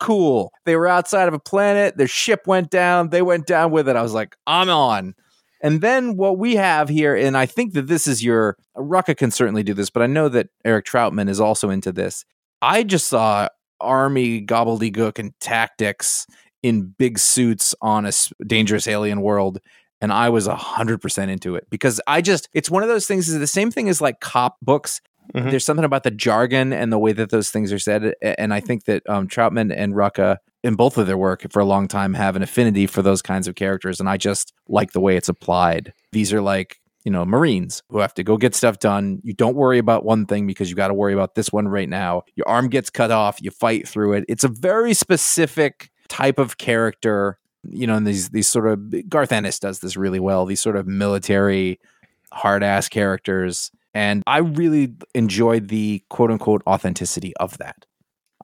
[0.00, 0.52] Cool.
[0.64, 1.96] They were outside of a planet.
[1.96, 3.10] Their ship went down.
[3.10, 3.96] They went down with it.
[3.96, 5.14] I was like, I'm on.
[5.60, 9.30] And then what we have here, and I think that this is your Rucka can
[9.30, 12.24] certainly do this, but I know that Eric Trautmann is also into this.
[12.62, 13.48] I just saw
[13.80, 16.26] army gobbledygook and tactics
[16.62, 18.12] in big suits on a
[18.46, 19.58] dangerous alien world.
[20.00, 23.38] And I was 100% into it because I just, it's one of those things, is
[23.38, 25.00] the same thing as like cop books.
[25.34, 25.50] Mhm.
[25.50, 28.14] There's something about the jargon and the way that those things are said.
[28.22, 31.64] And I think that um, Trautmann and Rucka, in both of their work for a
[31.64, 34.00] long time, have an affinity for those kinds of characters.
[34.00, 35.92] And I just like the way it's applied.
[36.12, 39.20] These are like, you know, Marines who have to go get stuff done.
[39.22, 41.88] You don't worry about one thing because you got to worry about this one right
[41.88, 42.22] now.
[42.34, 44.24] Your arm gets cut off, you fight through it.
[44.28, 47.38] It's a very specific type of character.
[47.64, 50.46] You know, and these these sort of Garth Ennis does this really well.
[50.46, 51.78] These sort of military
[52.32, 53.70] hard ass characters.
[53.94, 57.84] And I really enjoyed the quote unquote authenticity of that.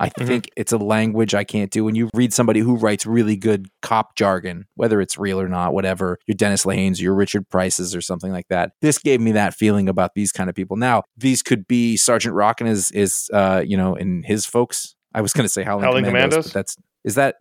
[0.01, 0.27] I Mhm.
[0.27, 1.85] think it's a language I can't do.
[1.85, 5.73] When you read somebody who writes really good cop jargon, whether it's real or not,
[5.73, 8.73] whatever, your Dennis Lehane's, your Richard Price's, or something like that.
[8.83, 10.77] This gave me that feeling about these kind of people.
[10.77, 14.97] Now, these could be Sergeant Rockin is is uh, you know, in his folks.
[15.15, 16.47] I was gonna say Howling, Howling Commandos, Commandos?
[16.47, 17.37] but that's is that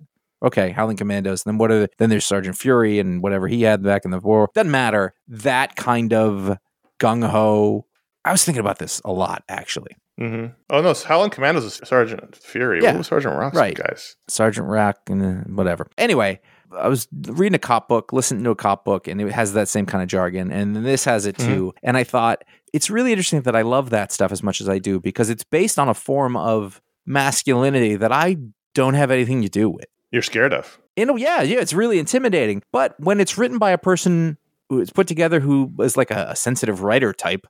[0.46, 0.70] okay?
[0.70, 1.42] Howling Commandos.
[1.44, 4.20] Then what are the, then there's Sergeant Fury and whatever he had back in the
[4.20, 4.50] war.
[4.54, 5.16] Doesn't matter.
[5.28, 6.60] That kind of
[7.00, 7.88] gung ho.
[8.26, 9.96] I was thinking about this a lot actually.
[10.18, 12.82] hmm Oh no, Howling Commandos is Sergeant Fury.
[12.82, 12.92] Yeah.
[12.92, 13.76] What was Sergeant Rock's Right.
[13.76, 14.16] guys?
[14.28, 15.88] Sergeant Rock and uh, whatever.
[15.98, 16.40] Anyway,
[16.76, 19.68] I was reading a cop book, listening to a cop book, and it has that
[19.70, 20.52] same kind of jargon.
[20.52, 21.74] And this has it too.
[21.84, 24.80] And I thought it's really interesting that I love that stuff as much as I
[24.80, 28.38] do because it's based on a form of masculinity that I
[28.74, 29.86] don't have anything to do with.
[30.12, 30.80] You're scared of.
[30.96, 32.64] You know, yeah, yeah, it's really intimidating.
[32.72, 34.38] But when it's written by a person
[34.70, 37.46] who is put together who is like a, a sensitive writer type,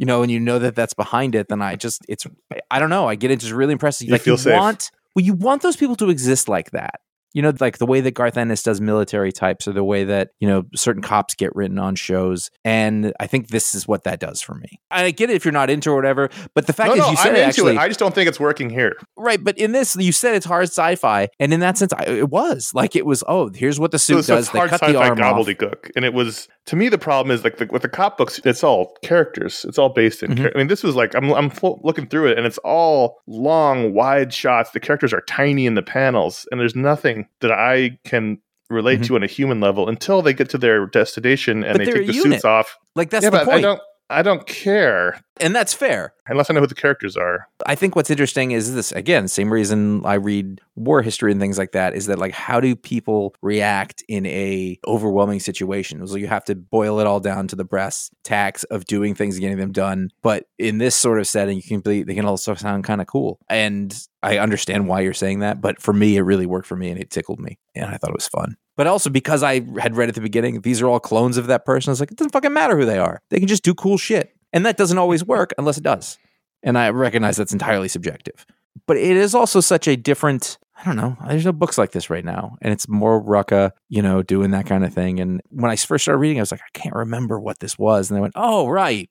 [0.00, 2.26] you know, and you know that that's behind it, then I just, it's,
[2.70, 4.00] I don't know, I get it just really impressed.
[4.00, 4.58] You like feel you safe.
[4.58, 7.00] want Well, you want those people to exist like that.
[7.32, 10.30] You know, like the way that Garth Ennis does military types or the way that,
[10.40, 12.50] you know, certain cops get written on shows.
[12.64, 14.80] And I think this is what that does for me.
[14.90, 17.10] I get it if you're not into or whatever, but the fact No, is no,
[17.10, 17.78] you said I'm it into actually it.
[17.78, 18.96] I just don't think it's working here.
[19.16, 22.30] right, but in this you said it's hard sci-fi and in that sense I, it
[22.30, 22.72] was.
[22.74, 24.46] Like it was, oh, here's what the suit so does.
[24.46, 25.36] it's hard cut sci-fi arm off.
[25.46, 28.40] gobbledygook, and it was to me the problem is like the, with the cop books,
[28.44, 29.64] it's all characters.
[29.68, 30.32] It's all based in.
[30.32, 30.36] Mhm.
[30.38, 33.18] char- I mean, this was like I'm I'm full, looking through it, and it's all
[33.26, 34.70] long, wide shots.
[34.72, 39.06] The characters are tiny in the panels, and there's nothing that I can relate Mhm.
[39.06, 42.06] to on a human level until they get to their destination and But they take
[42.06, 42.32] the unit.
[42.34, 42.78] suits off.
[42.94, 43.62] Like that's yeah, the but I point.
[43.62, 43.80] don't.
[44.12, 46.12] I don't care And that's fair.
[46.26, 47.46] unless I know who the characters are.
[47.66, 51.58] I think what's interesting is this again, same reason I read war history and things
[51.58, 56.06] like that is that like how do people react in a overwhelming situation?
[56.06, 59.36] So you have to boil it all down to the brass tacks of doing things
[59.36, 60.10] and getting them done.
[60.22, 63.06] But in this sort of setting, you can be, they can also sound kind of
[63.06, 63.38] cool.
[63.48, 66.90] And I understand why you're saying that, but for me, it really worked for me
[66.90, 68.56] and it tickled me, and I thought it was fun.
[68.76, 71.64] But also because I had read at the beginning, these are all clones of that
[71.64, 71.90] person.
[71.90, 73.20] I was like, it doesn't fucking matter who they are.
[73.30, 76.18] They can just do cool shit, and that doesn't always work unless it does.
[76.62, 78.46] And I recognize that's entirely subjective.
[78.86, 82.08] But it is also such a different, I don't know, there's no books like this
[82.08, 82.56] right now.
[82.62, 85.20] And it's more Rucka, you know, doing that kind of thing.
[85.20, 88.10] And when I first started reading, I was like, I can't remember what this was.
[88.10, 89.10] And I went, oh, right.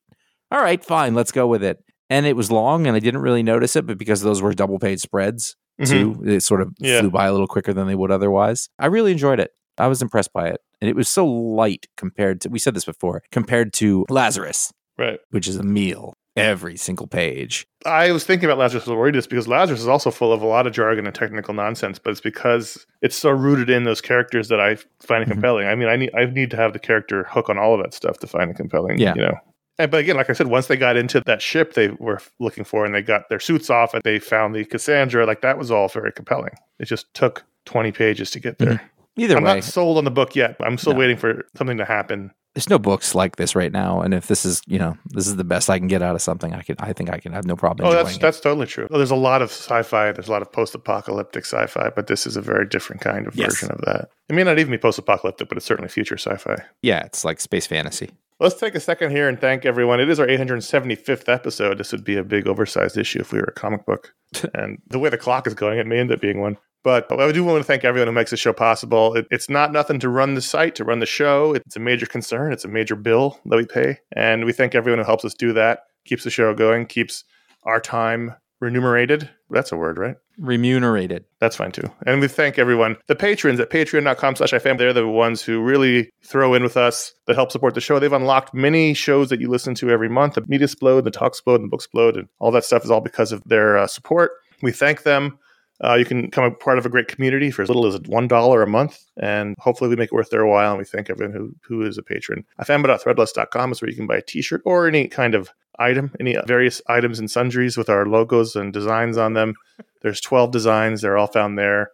[0.52, 1.78] All right, fine, let's go with it.
[2.10, 4.80] And it was long and I didn't really notice it, but because those were double
[4.80, 5.88] page spreads Mhm.
[5.88, 7.02] too, it sort of Yeah.
[7.02, 8.68] flew by a little quicker than they would otherwise.
[8.80, 9.52] I really enjoyed it.
[9.78, 10.60] I was impressed by it.
[10.82, 15.20] And it was so light compared to, we said this before, compared to Lazarus, Right.
[15.30, 17.66] which is a meal every single page.
[17.86, 20.74] I was thinking about Lazarus just because Lazarus is also full of a lot of
[20.74, 24.76] jargon and technical nonsense, but it's because it's so rooted in those characters that I
[25.02, 25.34] find it Mhm.
[25.34, 25.68] compelling.
[25.68, 27.94] I mean, I need I need to have the character hook on all of that
[27.94, 28.98] stuff to find it compelling.
[29.00, 29.16] Yeah.
[29.16, 29.36] you know.
[29.78, 32.66] And, but again, like I said, once they got into that ship they were looking
[32.66, 35.72] for and they got their suits off and they found the Cassandra, like that was
[35.72, 36.52] all very compelling.
[36.80, 38.82] It just took twenty pages to get there.
[39.18, 40.56] Either I'm way, not sold on the book yet.
[40.62, 41.00] I'm still No.
[41.00, 42.32] waiting for something to happen.
[42.60, 44.02] There's no books like this right now.
[44.02, 46.22] And if this is, you know, this is the best I can get out of
[46.22, 47.88] something, I can, I think I can have no problem.
[47.88, 48.22] Oh, that's it.
[48.22, 48.86] that's totally true.
[48.90, 50.12] Well, there's a lot of sci-fi.
[50.12, 53.54] There's a lot of post-apocalyptic sci-fi, but this is a very different kind of Yes.
[53.54, 54.10] version of that.
[54.28, 56.58] It may not even be post-apocalyptic, but it's certainly future sci-fi.
[56.82, 58.10] yeah, it's like space fantasy.
[58.42, 60.02] Let's take a second here and thank everyone.
[60.02, 61.78] It is our 875th episode.
[61.78, 64.14] This would be a big oversized issue if we were a comic book.
[64.54, 66.58] and the way the clock is going, it may end up being one.
[66.84, 69.14] But I do want to thank everyone who makes this show possible.
[69.16, 71.54] It, it's not nothing to run the site, to run the show.
[71.54, 72.54] It's a major concern.
[72.54, 73.98] It's a major bill that we pay.
[74.16, 77.26] And we thank everyone who helps us do that, keeps the show going, keeps
[77.64, 79.30] our time remunerated.
[79.50, 80.16] That's a word, right?
[80.38, 81.26] Remunerated.
[81.40, 81.90] That's fine too.
[82.06, 82.98] And we thank everyone.
[83.08, 87.14] The patrons at patreon.com slash ifam, they're the ones who really throw in with us
[87.28, 88.00] that help support the show.
[88.00, 90.36] They've unlocked many shows that you listen to every month.
[90.36, 92.92] The Media Explode, the Talk Explode, and the Book Explode, and all that stuff is
[92.92, 94.32] all because of their uh, support.
[94.62, 95.40] We thank them.
[95.84, 98.64] Uh, you can become a part of a great community for as little as $1
[98.64, 101.56] a month, and hopefully we make it worth their while, and we thank everyone who,
[101.62, 102.44] who is a patron.
[102.60, 106.82] ifanboy.threadless.com is where you can buy a t-shirt or any kind of item, any various
[106.88, 109.56] items and sundries with our logos and designs on them.
[110.02, 111.02] There's 12 designs.
[111.02, 111.92] They're all found there.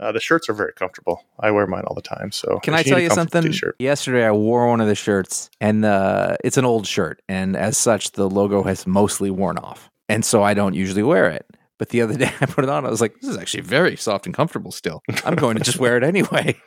[0.00, 1.24] Uh, the shirts are very comfortable.
[1.38, 2.32] I wear mine all the time.
[2.32, 3.42] So Can I tell you something?
[3.42, 3.76] T-shirt.
[3.78, 7.78] Yesterday, I wore one of the shirts, and uh, it's an old shirt, and as
[7.78, 11.46] such, the logo has mostly worn off, and so I don't usually wear it.
[11.84, 12.86] But the other day, I put it on.
[12.86, 14.72] I was like, "This is actually very soft and comfortable.
[14.72, 16.58] Still, I'm going to just wear it anyway."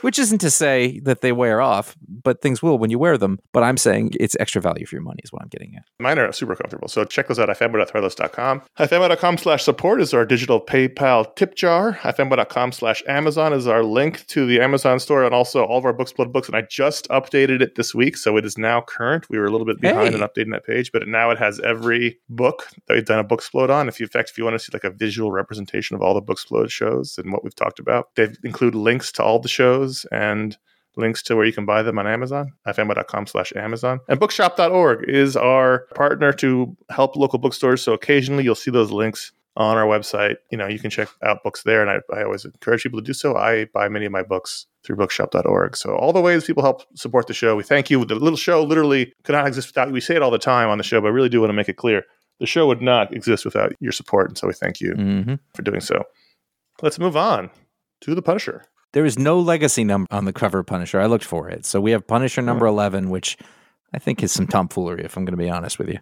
[0.00, 3.38] Which isn't to say that they wear off, but things will when you wear them.
[3.52, 5.84] But I'm saying it's extra value for your money, is what I'm getting at.
[5.98, 6.88] Mine are super comfortable.
[6.88, 8.62] So check those out at ifanboy.threadless.com.
[8.78, 11.94] ifanboy.com slash support is our digital PayPal tip jar.
[12.02, 15.92] ifanboy.com slash Amazon is our link to the Amazon store and also all of our
[15.92, 16.48] Books Blood books.
[16.48, 19.28] And I just updated it this week, so it is now current.
[19.28, 20.14] We were a little bit behind Hey.
[20.14, 23.40] in updating that page, but now it has every book that we've done a Book
[23.40, 23.88] Explode on.
[23.88, 26.14] If you, in fact, if you want to see like a visual representation of all
[26.14, 29.48] the Book Explode shows and what we've talked about, they include links to all the
[29.48, 29.73] shows
[30.12, 30.56] and
[30.96, 33.98] links to where you can buy them on Amazon, ifanboy.com slash Amazon.
[34.08, 37.82] And bookshop.org is our partner to help local bookstores.
[37.82, 40.36] So occasionally you'll see those links on our website.
[40.52, 41.80] You know, you can check out books there.
[41.82, 43.36] And I, I always encourage people to do so.
[43.36, 45.76] I buy many of my books through bookshop.org.
[45.76, 48.04] So all the ways people help support the show, we thank you.
[48.04, 49.94] The little show literally could not exist without you.
[49.94, 51.54] We say it all the time on the show, but I really do want to
[51.54, 52.04] make it clear.
[52.40, 54.28] The show would not exist without your support.
[54.28, 55.34] And so we thank you Mm-hmm.
[55.54, 56.04] for doing so.
[56.82, 57.50] Let's move on
[58.02, 58.64] to the Punisher.
[58.94, 61.00] There is no legacy number on the cover of Punisher.
[61.00, 61.66] I looked for it.
[61.66, 63.36] So we have Punisher number 11, which
[63.92, 65.98] I think is some tomfoolery, if I'm going to be honest with you.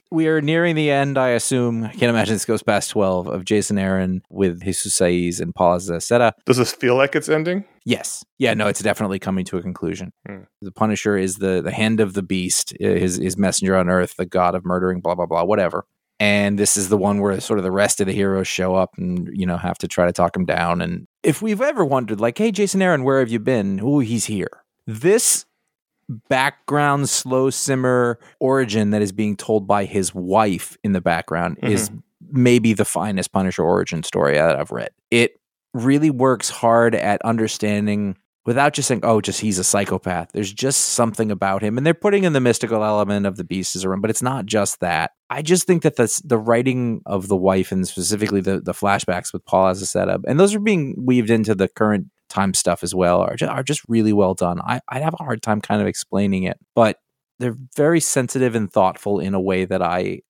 [0.10, 1.84] we are nearing the end, I assume.
[1.84, 5.76] I can't imagine this goes past 12 of Jason Aaron with Jesus Saiz and Paul
[5.76, 6.32] Azaceta.
[6.46, 7.66] Does this feel like it's ending?
[7.84, 8.24] Yes.
[8.38, 10.14] Yeah, no, it's definitely coming to a conclusion.
[10.26, 10.44] Hmm.
[10.62, 14.24] The Punisher is the, the hand of the beast, his, his messenger on earth, the
[14.24, 15.84] god of murdering, blah, blah, blah, whatever.
[16.24, 18.92] And this is the one where sort of the rest of the heroes show up
[18.96, 20.80] and, you know, have to try to talk him down.
[20.80, 23.78] And if we've ever wondered, like, hey, Jason Aaron, where have you been?
[23.82, 24.62] Oh, he's here.
[24.86, 25.44] This
[26.30, 31.90] background slow simmer origin that is being told by his wife in the background is
[31.90, 31.98] mm-hmm.
[32.30, 34.92] maybe the finest Punisher origin story that I've read.
[35.10, 35.38] It
[35.74, 38.16] really works hard at understanding
[38.46, 40.30] without just saying, oh, just he's a psychopath.
[40.32, 41.78] There's just something about him.
[41.78, 44.22] And they're putting in the mystical element of the beast as a room, but it's
[44.22, 45.12] not just that.
[45.30, 49.32] I just think that the, the writing of the wife and specifically the, the flashbacks
[49.32, 53.20] with Paul Azaceta, and those are being weaved into the current time stuff as well,
[53.20, 54.60] are just, are just really well done.
[54.60, 56.98] I, I'd have a hard time kind of explaining it, but
[57.38, 60.20] they're very sensitive and thoughtful in a way that I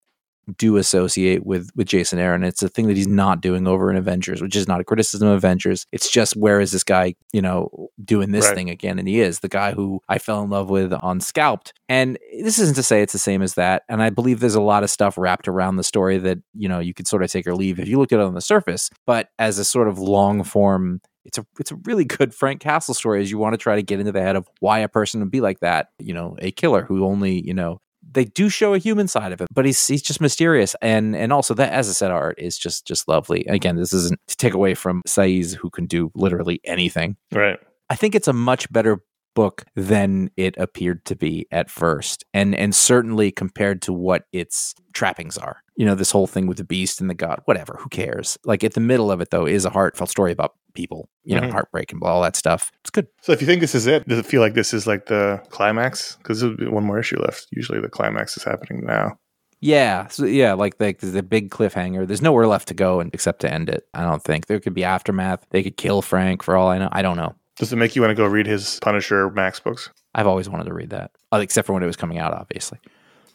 [0.58, 2.44] do associate with with Jason Aaron.
[2.44, 5.28] It's a thing that he's not doing over in Avengers, which is not a criticism
[5.28, 5.86] of Avengers.
[5.92, 8.54] It's just where is this guy, you know, doing this Right.
[8.54, 8.98] thing again?
[8.98, 11.72] And he is the guy who I fell in love with on Scalped.
[11.88, 13.82] And this isn't to say it's the same as that.
[13.88, 16.78] And I believe there's a lot of stuff wrapped around the story that you know
[16.80, 18.90] you could sort of take or leave if you look at it on the surface.
[19.06, 21.00] But as a sort of long form.
[21.26, 23.82] It's a it's a really good Frank Castle story as you want to try to
[23.82, 26.50] get into the head of why a person would be like that, you know, a
[26.50, 27.80] killer who only, you know,
[28.12, 31.32] they do show a human side of him, but he's he's just mysterious, and and
[31.32, 33.44] also that Azaceta art is just just lovely.
[33.48, 37.16] Again, this isn't to take away from Saiz, who can do literally anything.
[37.32, 37.58] Right.
[37.90, 39.02] I think it's a much better
[39.34, 44.74] book than it appeared to be at first, and and certainly compared to what its
[44.92, 45.60] trappings are.
[45.76, 47.76] You know, this whole thing with the beast and the god, whatever.
[47.80, 48.38] Who cares?
[48.44, 51.08] Like at the middle of it, though, is a heartfelt story about people.
[51.24, 51.52] You know, Mhm.
[51.52, 52.70] heartbreak and all that stuff.
[52.82, 53.06] It's good.
[53.22, 55.40] So if you think this is it, does it feel like this is like the
[55.50, 56.16] climax?
[56.16, 57.46] Because there's one more issue left.
[57.50, 59.18] Usually the climax is happening now.
[59.60, 62.06] Yeah, so yeah, like the the big cliffhanger.
[62.06, 63.84] There's nowhere left to go and except to end it.
[63.94, 65.46] I don't think there could be aftermath.
[65.50, 66.88] They could kill Frank for all I know.
[66.92, 67.34] I don't know.
[67.56, 69.90] Does it make you want to go read his Punisher Max books?
[70.14, 72.78] I've always wanted to read that, uh, except for when it was coming out, obviously.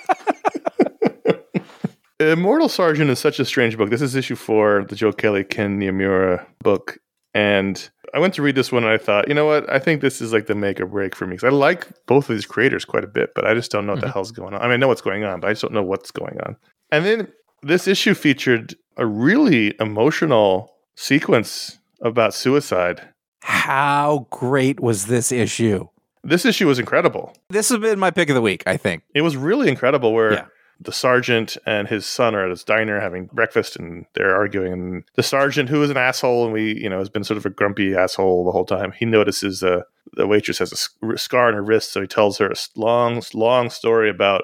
[2.20, 3.90] Immortal Sergeant is such a strange book.
[3.90, 6.98] This is issue four, the Joe Kelly Ken Niimura book.
[7.34, 9.68] And I went to read this one and I thought, you know what?
[9.70, 11.32] I think this is like the make or break for me.
[11.36, 13.94] Because I like both of these creators quite a bit, but I just don't know
[13.94, 14.60] what the hell's going on.
[14.60, 16.56] I mean, I know what's going on, but I just don't know what's going on.
[16.90, 17.28] And then
[17.62, 23.08] this issue featured a really emotional sequence about suicide.
[23.42, 25.88] How great was this issue?
[26.24, 27.34] This issue was incredible.
[27.48, 29.02] This has been my pick of the week, I think.
[29.14, 30.44] It was really incredible where Yeah.
[30.80, 34.72] the sergeant and his son are at his diner having breakfast and they're arguing.
[34.72, 37.46] And the sergeant, who is an asshole and we, you know, has been sort of
[37.46, 39.82] a grumpy asshole the whole time, he notices uh,
[40.12, 41.92] the waitress has a scar on her wrist.
[41.92, 44.42] So he tells her a long, long story about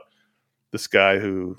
[0.72, 1.56] this guy who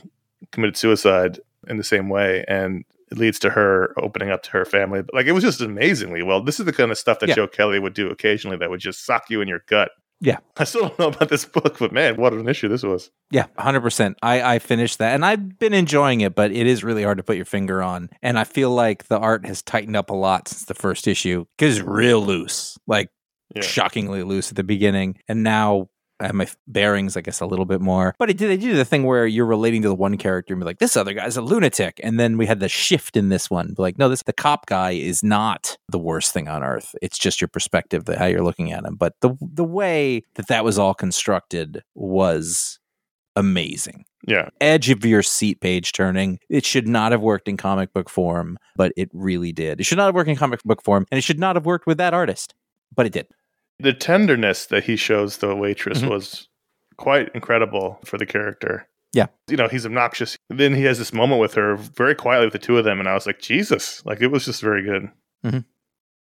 [0.51, 2.43] committed suicide in the same way.
[2.47, 5.01] And it leads to her opening up to her family.
[5.01, 6.41] But Like it was just amazingly well.
[6.43, 7.35] This is the kind of stuff that Yeah.
[7.35, 9.91] Joe Kelly would do occasionally that would just sock you in your gut.
[10.21, 10.39] Yeah.
[10.57, 13.09] I still don't know about this book, but man, what an issue this was.
[13.31, 14.15] Yeah, 100%.
[14.21, 17.23] I, I finished that and I've been enjoying it, but it is really hard to
[17.23, 18.09] put your finger on.
[18.21, 21.45] And I feel like the art has tightened up a lot since the first issue
[21.57, 23.09] because it's real loose, like
[23.55, 23.61] Yeah.
[23.61, 25.19] shockingly loose at the beginning.
[25.29, 25.87] And now
[26.19, 28.13] I have my bearings, I guess, a little bit more.
[28.19, 30.59] But it did, they did the thing where you're relating to the one character and
[30.59, 31.99] be like, this other guy's a lunatic.
[32.03, 33.73] And then we had the shift in this one.
[33.77, 36.93] Like, no, this the cop guy is not the worst thing on earth.
[37.01, 38.95] It's just your perspective, how you're looking at him.
[38.95, 42.79] But the the way that that was all constructed was
[43.35, 44.49] amazing Yeah.
[44.59, 46.39] edge of your seat page turning.
[46.49, 49.79] It should not have worked in comic book form, but it really did.
[49.79, 51.87] It should not have worked in comic book form, and it should not have worked
[51.87, 52.53] with that artist,
[52.93, 53.27] but it did.
[53.79, 56.09] The tenderness that he shows the waitress Mhm.
[56.09, 56.47] was
[56.97, 58.87] quite incredible for the character.
[59.13, 59.27] Yeah.
[59.49, 60.37] You know, he's obnoxious.
[60.49, 63.07] Then he has this moment with her very quietly with the two of them, and
[63.09, 64.05] I was like, Jesus.
[64.05, 65.09] Like, it was just very good.
[65.45, 65.59] Mm-hmm.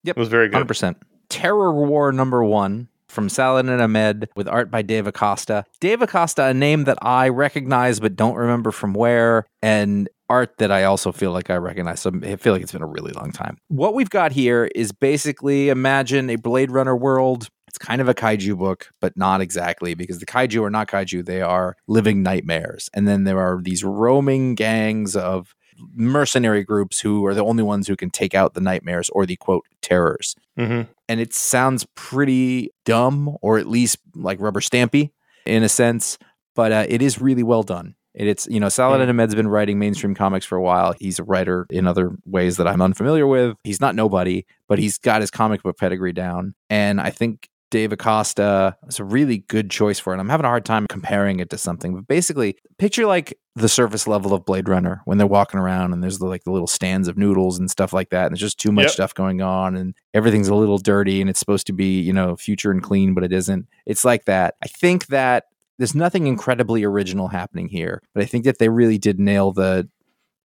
[0.04, 0.16] Yep.
[0.16, 0.54] It was very good.
[0.56, 0.96] 100%.
[1.28, 5.64] Terrorwar number one from Saladin Ahmed with art by Dave Acosta.
[5.80, 10.70] Dave Acosta, a name that I recognize but don't remember from where, and art that
[10.70, 12.00] I also feel like I recognize.
[12.00, 13.58] So I feel like it's been a really long time.
[13.68, 17.48] What we've got here is basically imagine a Blade Runner world.
[17.68, 21.24] It's kind of a kaiju book, but not exactly because the kaiju are not kaiju.
[21.24, 22.90] They are living nightmares.
[22.94, 25.54] And then there are these roaming gangs of
[25.94, 29.36] mercenary groups who are the only ones who can take out the nightmares or the
[29.36, 35.10] quote terrors hmm and it sounds pretty dumb or at least like rubber stampy
[35.44, 36.18] in a sense
[36.54, 39.10] but uh, it is really well done it's you know Saladin mm.
[39.10, 42.66] Ahmed's been writing mainstream comics for a while he's a writer in other ways that
[42.66, 47.00] i'm unfamiliar with he's not nobody but he's got his comic book pedigree down and
[47.00, 50.20] i think Dave Acosta is a really good choice for it.
[50.20, 54.06] I'm having a hard time comparing it to something, but basically, picture like the surface
[54.06, 57.08] level of Blade Runner when they're walking around and there's the, like the little stands
[57.08, 58.92] of noodles and stuff like that, and there's just too much Yep.
[58.92, 62.36] stuff going on, and everything's a little dirty, and it's supposed to be you know
[62.36, 63.66] future and clean, but it isn't.
[63.86, 64.54] It's like that.
[64.62, 65.46] I think that
[65.78, 66.32] there's nothing mm-hmm.
[66.32, 69.88] incredibly original happening here, but I think that they really did nail the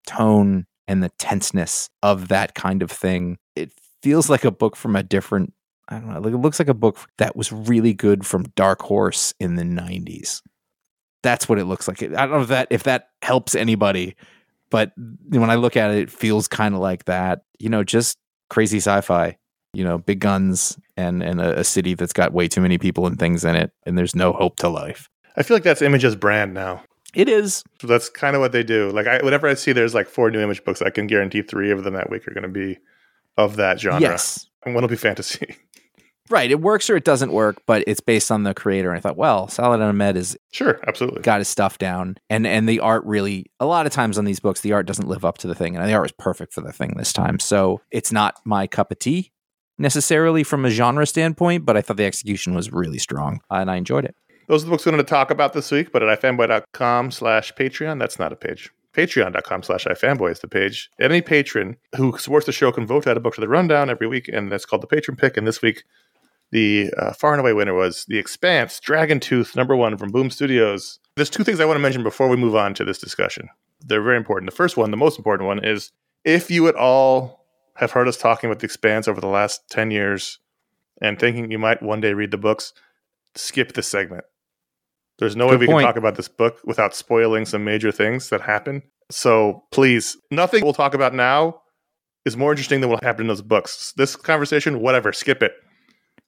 [0.06, 3.38] tone and the tenseness of that kind of thing.
[3.54, 3.72] It
[4.02, 5.52] feels like a book from a different
[5.88, 8.82] I don't know, like it looks like a book that was really good from Dark
[8.82, 10.42] Horse in the 90s.
[11.22, 12.02] That's what it looks like.
[12.02, 14.16] I don't know if that if that helps anybody,
[14.70, 14.92] but
[15.28, 17.42] when I look at it, it feels kind of like that.
[17.58, 18.18] You know, just
[18.50, 19.36] crazy sci-fi.
[19.72, 23.06] You know, big guns and and a, a city that's got way too many people
[23.06, 25.08] and things in it, and there's no hope to life.
[25.36, 26.82] I feel like that's Image's brand now.
[27.14, 27.62] It is.
[27.80, 28.90] So that's kind of what they do.
[28.90, 31.70] Like I, whenever I see there's like four new Image books, I can guarantee three
[31.70, 32.78] of them that week are going to be
[33.36, 34.00] of that genre.
[34.00, 34.46] Yes.
[34.64, 35.56] and one will be fantasy.
[36.28, 36.50] Right.
[36.50, 38.90] It works or it doesn't work, but it's based on the creator.
[38.90, 41.22] And I thought, well, Saladin Ahmed is sure, absolutely.
[41.22, 42.16] got his stuff down.
[42.28, 45.06] And and the art really a lot of times on these books, the art doesn't
[45.06, 45.76] live up to the thing.
[45.76, 47.38] And the art was perfect for the thing this time.
[47.38, 49.30] So it's not my cup of tea
[49.78, 53.76] necessarily from a genre standpoint, but I thought the execution was really strong and I
[53.76, 54.16] enjoyed it.
[54.46, 57.52] Those are the books we wanted to talk about this week, but at ifanboy.com slash
[57.54, 58.70] Patreon, that's not a page.
[58.94, 60.90] Patreon.com slash ifanboy is the page.
[61.00, 64.06] Any patron who supports the show can vote out a book to the rundown every
[64.06, 65.36] week, and that's called the patron pick.
[65.36, 65.84] And this week,
[66.52, 70.30] the uh, far and away winner was The Expanse, Dragon Tooth, number one from Boom
[70.30, 71.00] Studios.
[71.16, 73.48] There's two things I want to mention before we move on to this discussion.
[73.80, 74.50] They're very important.
[74.50, 75.90] The first one, the most important one, is
[76.24, 77.44] if you at all
[77.74, 80.38] have heard us talking about The Expanse over the last 10 years
[81.02, 82.72] and thinking you might one day read the books,
[83.34, 84.24] skip this segment.
[85.18, 85.80] There's no way we point.
[85.80, 88.82] can talk about this book without spoiling some major things that happen.
[89.10, 91.62] So please, nothing we'll talk about now
[92.24, 93.92] is more interesting than what happened in those books.
[93.96, 95.52] This conversation, whatever, skip it.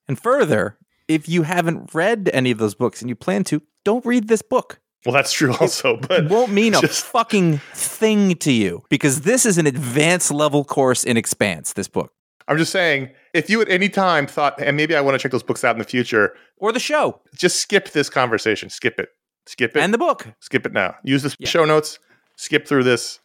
[0.06, 0.78] And further,
[1.08, 4.42] if you haven't read any of those books and you plan to, don't read this
[4.42, 4.80] book.
[5.04, 9.46] Well, that's true also, but It won't mean a fucking thing to you because this
[9.46, 12.12] is an advanced level course in Expanse, this book.
[12.48, 15.30] I'm just saying, if you at any time thought, and maybe I want to check
[15.32, 18.70] those books out in the future, Or the show just skip this conversation.
[18.70, 19.10] Skip it.
[19.46, 19.80] Skip it.
[19.80, 20.26] and the book.
[20.40, 20.96] skip it now.
[21.04, 21.48] Use the Yeah.
[21.48, 21.98] show notes.
[22.36, 23.20] Skip through this.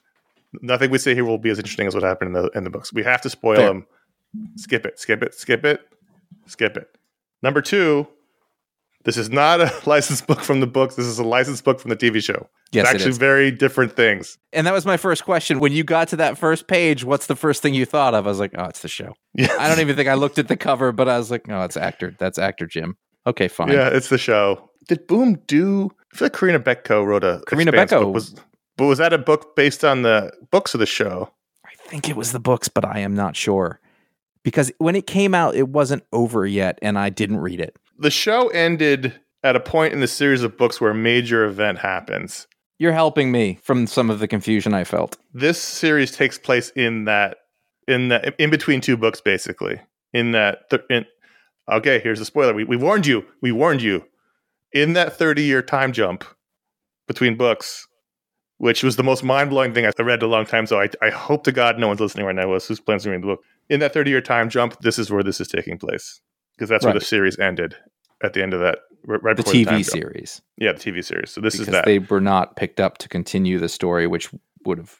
[0.61, 2.69] Nothing we say here will be as interesting as what happened in the in the
[2.69, 2.93] books.
[2.93, 3.67] We have to spoil Fair.
[3.67, 3.85] them.
[4.55, 4.99] Skip it.
[4.99, 5.33] Skip it.
[5.33, 5.81] Skip it.
[6.47, 6.87] Skip it.
[7.41, 8.07] Number two.
[9.03, 10.95] This is not a licensed book from the books.
[10.95, 12.49] This is a licensed book from the TV show.
[12.71, 14.37] Yes, it's actually very different things.
[14.51, 15.59] And that was my first question.
[15.59, 18.25] When you got to that first page, what's the first thing you thought of?
[18.25, 19.13] I was like, oh, it's the show.
[19.33, 21.63] Yeah, I don't even think I looked at the cover, but I was like, oh,
[21.63, 22.15] it's actor.
[22.17, 22.97] That's actor Jim.
[23.27, 23.69] Okay, fine.
[23.69, 24.69] Yeah, it's the show.
[24.87, 25.91] Did Boom do?
[26.13, 28.01] I feel like Corinna Bechko wrote a Corinna Bechko.
[28.01, 28.13] book.
[28.13, 28.35] Was,
[28.77, 31.31] but was that a book based on the books of the show?
[31.65, 33.79] I think it was the books, but I am not sure.
[34.43, 37.77] Because when it came out, it wasn't over yet, and I didn't read it.
[37.97, 41.79] The show ended at a point in the series of books where a major event
[41.79, 42.47] happens.
[42.79, 45.17] You're helping me from some of the confusion I felt.
[45.33, 47.37] This series takes place in that
[47.87, 49.79] in that in between two books, basically.
[50.13, 51.05] In that, th- in,
[51.71, 52.53] okay, here's the spoiler.
[52.53, 53.25] We, we warned you.
[53.41, 54.05] We warned you.
[54.71, 56.23] In that 30 year time jump
[57.07, 57.87] between books,
[58.57, 60.65] which was the most mind blowing thing I read in a long time.
[60.65, 62.47] So I, I hope to God no one's listening right now.
[62.47, 63.43] Who's plans to read the book?
[63.69, 66.21] In that 30 year time jump, this is where this is taking place
[66.63, 67.75] because that's where the series ended
[68.23, 68.79] at the end of that.
[69.07, 69.85] r- Right The before the time TV jump.
[69.85, 70.41] series.
[70.57, 71.31] Yeah, the TV series.
[71.31, 71.85] So this because is that.
[71.85, 74.29] they were not picked up to continue the story, which
[74.65, 74.99] would have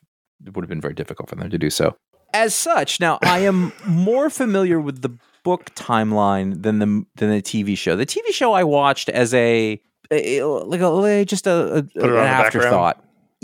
[0.53, 1.95] would have been very difficult for them to do so.
[2.34, 5.09] As such, now I am more familiar with the
[5.43, 7.95] book timeline than the than the TV show.
[7.95, 9.80] The TV show I watched as a,
[10.11, 12.95] a- like a just a, a an on the background?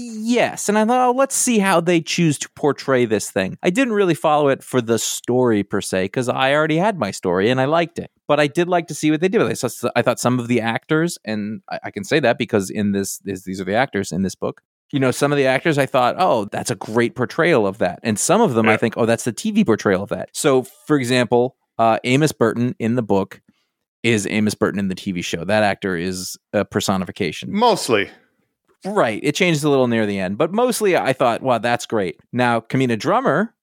[0.02, 3.58] Yes, and I thought, oh, let's see how they choose to portray this thing.
[3.62, 7.12] I didn't really follow it for the story per se because I already had my
[7.12, 8.10] story and I liked it.
[8.26, 9.58] But I did like to see what they did with it.
[9.58, 12.94] So I thought some of the actors, and I, I can say that because in
[12.94, 14.62] this, this, these are the actors in this book.
[14.94, 18.00] You know, some of the actors, I thought, oh, that's a great portrayal of that,
[18.02, 20.30] and some of them, I think, oh, that's the TV portrayal of that.
[20.32, 23.42] So, for example, uh, Amos Burton in the book
[24.02, 25.44] is Amos Burton in the TV show.
[25.44, 27.52] That actor is a personification.
[27.52, 28.10] Mostly.
[28.86, 29.20] Right.
[29.24, 32.20] It changes a little near the end, but mostly I thought, wow, that's great.
[32.32, 33.54] Now, Camina Drummer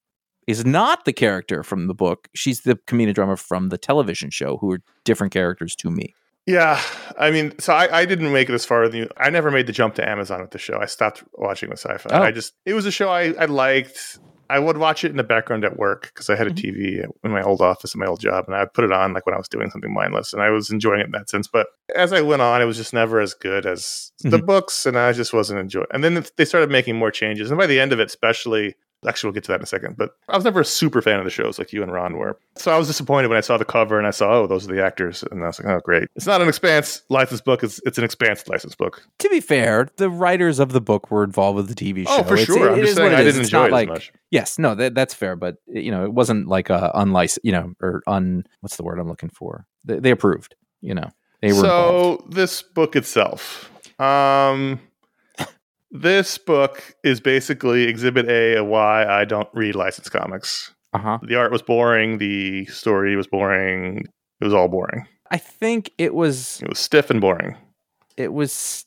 [0.47, 2.29] is not the character from the book.
[2.35, 6.15] She's the Camina Drummer from the television show, who are different characters to me.
[6.47, 6.81] Yeah,
[7.19, 9.09] I mean, so I, I didn't make it as far as you.
[9.17, 10.79] I never made the jump to Amazon with the show.
[10.79, 12.09] I stopped watching the sci-fi.
[12.13, 12.23] Oh.
[12.23, 14.21] I just it was a show I, I liked.
[14.49, 17.03] I would watch it in the background at work because I had a Mm-hmm.
[17.03, 19.27] TV in my old office in my old job, and I'd put it on like
[19.27, 21.49] when I was doing something mindless, and I was enjoying it in that sense.
[21.49, 24.47] But as I went on, it was just never as good as the Mm-hmm.
[24.47, 25.87] books, and I just wasn't enjoying.
[25.93, 28.77] And then they started making more changes, and by the end of it, especially.
[29.07, 29.97] Actually, we'll get to that in a second.
[29.97, 32.39] But I was never a super fan of the shows like you and Ron were.
[32.57, 34.75] So I was disappointed when I saw the cover and I saw, oh, those are
[34.75, 35.23] the actors.
[35.31, 36.09] And I was like, oh, great.
[36.17, 37.63] It's not an expanse licensed book.
[37.63, 39.07] It's, it's an expanse licensed book.
[39.19, 42.17] To be fair, the writers of the book were involved with the TV show.
[42.19, 42.69] Oh, for It's- sure.
[42.69, 44.13] it- I'm it just saying I didn't It's enjoy it as like, much.
[44.31, 47.75] Yes, no, that, that's fair, but you know, it wasn't like a unlicensed, you know,
[47.81, 48.45] or un.
[48.61, 49.67] What's the word I'm looking for?
[49.85, 51.11] They, they approved, you know.
[51.43, 52.23] they were involved.
[52.25, 53.71] so this book itself
[54.01, 54.81] um
[55.91, 61.19] this book is basically exhibit a of why i don't read licensed comics Uh-huh.
[61.23, 63.99] the art was boring the story was boring
[64.41, 67.57] it was all boring I think it was it was stiff and boring
[68.17, 68.85] it was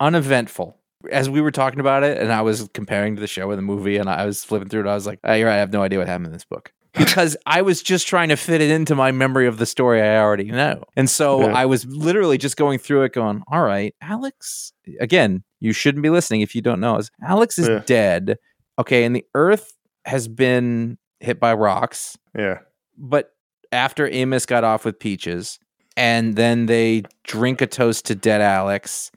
[0.00, 0.76] uneventful.
[1.10, 3.62] As we were talking about it, and I was comparing to the show and the
[3.62, 5.56] movie, and I was flipping through it, I was like, oh, "You're right.
[5.56, 8.36] I have no idea what happened in this book." Because I was just trying to
[8.36, 10.82] fit it into my memory of the story I already know.
[10.94, 11.54] And so Yeah.
[11.56, 16.10] I was literally just going through it, going, All right, Alex, again, you shouldn't be
[16.10, 17.00] listening if you don't know.
[17.26, 17.82] Alex is Yeah.
[17.86, 18.36] dead.
[18.78, 19.04] Okay.
[19.04, 19.72] And the earth
[20.04, 22.18] has been hit by rocks.
[22.36, 22.58] yeah
[22.98, 23.30] but
[23.72, 25.58] after Amos got off with Peaches,
[25.96, 29.10] and then they drink a toast to dead Alex,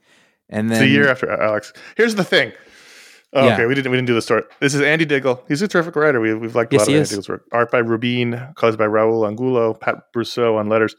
[0.48, 2.52] and it's then a year after alex here's the thing
[3.36, 3.54] Oh, Yeah.
[3.54, 4.42] Okay, we didn't we didn't do the story.
[4.60, 5.44] This is Andy Diggle.
[5.46, 6.20] He's a terrific writer.
[6.20, 7.08] We, we've liked a lot of Andy is.
[7.10, 7.44] Diggle's work.
[7.52, 10.96] Art by Rubine, colors by Raul Angulo, Pat Brousseau on letters.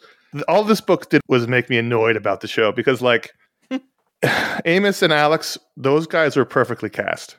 [0.48, 3.32] All this book did was make me annoyed about the show because, like,
[4.66, 7.38] Amos and Alex, those guys were perfectly cast.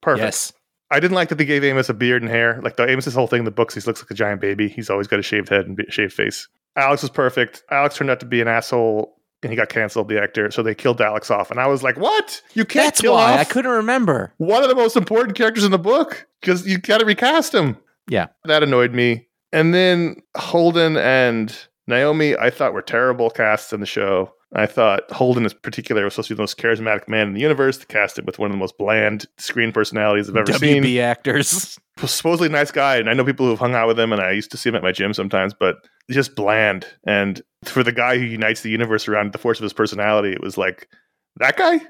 [0.00, 0.24] Perfect.
[0.24, 0.52] yes,
[0.90, 2.60] I didn't like that they gave Amos a beard and hair.
[2.62, 4.68] Like the Amos's whole thing in the books, he looks like a giant baby.
[4.68, 6.48] He's always got a shaved head and be- shaved face.
[6.76, 7.62] Alex was perfect.
[7.70, 10.08] Alex turned out to be an asshole, and he got canceled.
[10.08, 12.42] The actor, so they killed Alex off, and I was like, "What?
[12.54, 14.32] You can't that's kill why off I couldn't remember.
[14.38, 17.76] one of the most important characters in the book because you got to recast him."
[18.08, 18.26] Yeah.
[18.44, 19.28] that annoyed me.
[19.52, 21.54] And then Holden and
[21.86, 24.32] Naomi, I thought were terrible casts in the show.
[24.54, 27.40] I thought Holden, in particular, was supposed to be the most charismatic man in the
[27.40, 27.78] universe.
[27.78, 31.00] To cast it with one of the most bland screen personalities I've ever seen WB
[31.00, 31.78] actors.
[32.04, 34.50] supposedly nice guy, and I know people who've hung out with him, and I used
[34.50, 35.76] to see him at my gym sometimes, but
[36.10, 36.86] just bland.
[37.06, 40.42] And for the guy who unites the universe around the force of his personality, it
[40.42, 40.88] was like
[41.36, 41.80] that guy.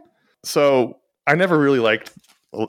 [0.45, 2.13] So I never really liked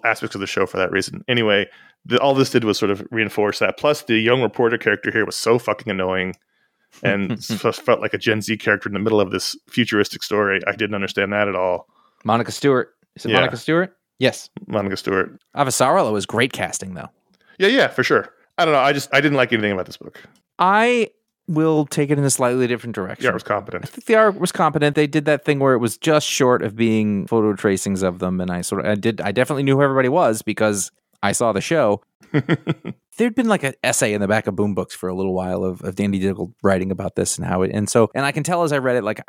[0.03, 1.23] aspects of the show for that reason.
[1.27, 1.67] Anyway,
[2.05, 3.77] the, all this did was sort of reinforce that.
[3.77, 6.35] Plus, the young reporter character here was so fucking annoying.
[7.01, 10.59] And felt like a Gen Z character in the middle of this futuristic story.
[10.67, 11.87] I didn't understand that at all.
[12.23, 12.93] Monica Stuart.
[13.15, 13.35] Is it Yeah.
[13.37, 13.95] Monica Stuart?
[14.19, 14.49] Yes.
[14.67, 15.39] Monica Stuart.
[15.55, 17.09] Avasarala was great casting, though.
[17.59, 18.29] Yeah, yeah, for sure.
[18.57, 18.79] I don't know.
[18.79, 20.21] I just I didn't like anything about this book.
[20.59, 21.09] I
[21.47, 23.25] will take it in a slightly different The direction.
[23.25, 23.83] art was competent.
[23.83, 24.95] I think the art was competent.
[24.95, 28.39] They did that thing where it was just short of being photo tracings of them,
[28.39, 30.91] and I sort of I did I definitely knew who everybody was because
[31.21, 32.01] I saw the show.
[33.17, 35.63] There'd been like an essay in the back of Boom Books for a little while
[35.63, 38.43] of, of Andy Diggle writing about this and how it and so and I can
[38.43, 39.21] tell as I read it like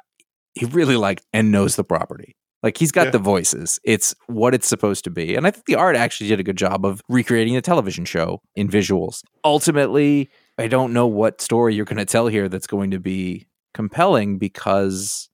[0.55, 2.37] he really liked and knows the property.
[2.63, 3.11] Like he's got Yeah.
[3.11, 3.79] the voices.
[3.85, 5.35] It's what it's supposed to be.
[5.35, 8.41] And I think the art actually did a good job of recreating a television show
[8.55, 9.23] in visuals.
[9.45, 13.47] Ultimately, I don't know what story you're going to tell here that's going to be
[13.75, 15.29] compelling because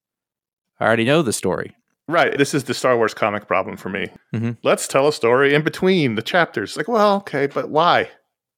[0.81, 1.77] I already know the story.
[2.11, 2.37] Right.
[2.37, 4.09] This is the Star Wars comic problem for me.
[4.35, 4.57] Mhm.
[4.63, 6.77] Let's tell a story in between the chapters.
[6.77, 8.09] Like, well, okay, but why?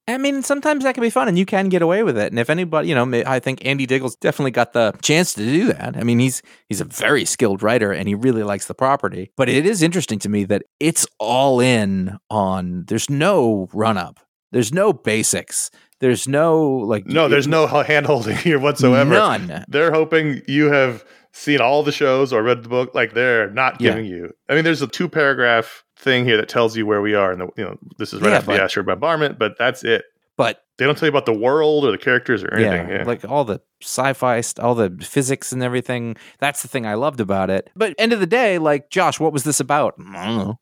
[0.09, 2.33] I mean, sometimes that can be fun and you can get away with it.
[2.33, 5.67] And if anybody, you know, I think Andy Diggle's definitely got the chance to do
[5.73, 5.97] that.
[5.97, 9.31] I mean, he's he's a very skilled writer and he really likes the property.
[9.37, 14.19] But it is interesting to me that it's all in on there's no run up.
[14.51, 15.71] There's no basics.
[16.01, 19.11] There's no like No, there's no hand holding here whatsoever.
[19.15, 19.65] None.
[19.69, 22.95] They're hoping you have seen all the shows or read the book.
[22.95, 23.91] Like they're not Yeah.
[23.93, 24.33] giving you.
[24.49, 27.41] I mean, there's a two paragraph thing here that tells you where we are, and
[27.41, 30.05] the you know this is right Yeah, after but- the Asher bombardment, but that's it.
[30.37, 32.89] But They don't tell you about the world or the characters or anything.
[32.89, 36.16] Yeah, Yeah, like all the sci-fi, st- all the physics and everything.
[36.41, 37.68] That's the thing I loved about it.
[37.76, 39.95] But end of the day, like Josh, what was this about?
[40.14, 40.59] I don't know.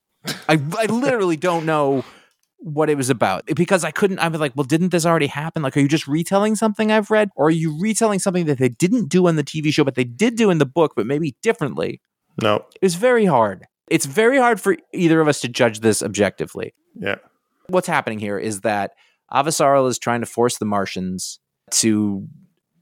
[0.48, 2.04] I I literally don't know
[2.60, 4.18] what it was about because I couldn't.
[4.18, 5.62] I was like, well, didn't this already happen?
[5.62, 8.68] Like, are you just retelling something I've read, or are you retelling something that they
[8.68, 11.36] didn't do on the TV show, but they did do in the book, but maybe
[11.42, 12.00] differently?
[12.42, 13.66] no, It was very hard.
[13.88, 17.16] It's very hard for either of us to judge this objectively yeah,
[17.68, 18.92] what's happening here is that
[19.32, 21.40] Avasarala is trying to force the Martians
[21.72, 22.26] to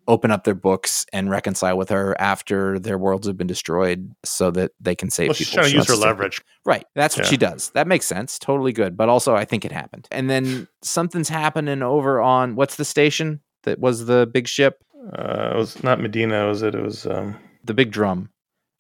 [0.08, 4.50] open up their books and reconcile with her after their worlds have been destroyed so
[4.50, 5.62] that they can save well, she's people.
[5.62, 6.40] trying to use her save leverage.
[6.64, 6.84] Right.
[6.96, 7.30] That's what Yeah.
[7.30, 7.70] she does.
[7.70, 8.38] That makes sense.
[8.38, 8.96] Totally good.
[8.96, 10.08] But also, I think it happened.
[10.10, 14.82] And then something's happening over on what's the station that was the big ship?
[15.16, 16.74] Uh, it was not Medina, was it?
[16.74, 18.30] It was um, The big drum.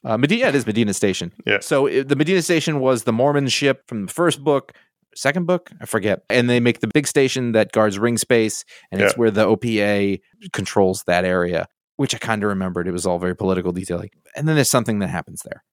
[0.04, 1.32] Uh, Medina, yeah, it is Medina Station.
[1.44, 1.58] Yeah.
[1.60, 4.72] So it, the Medina Station was the Mormon ship from the first book,
[5.18, 6.22] second book, I forget.
[6.30, 10.20] And they make the big station that guards ring space, and it's where the OPA
[10.52, 11.66] controls that area,
[11.96, 12.88] which I kind of remembered.
[12.88, 14.10] It was all very political detailing.
[14.36, 15.64] And then there's something that happens there.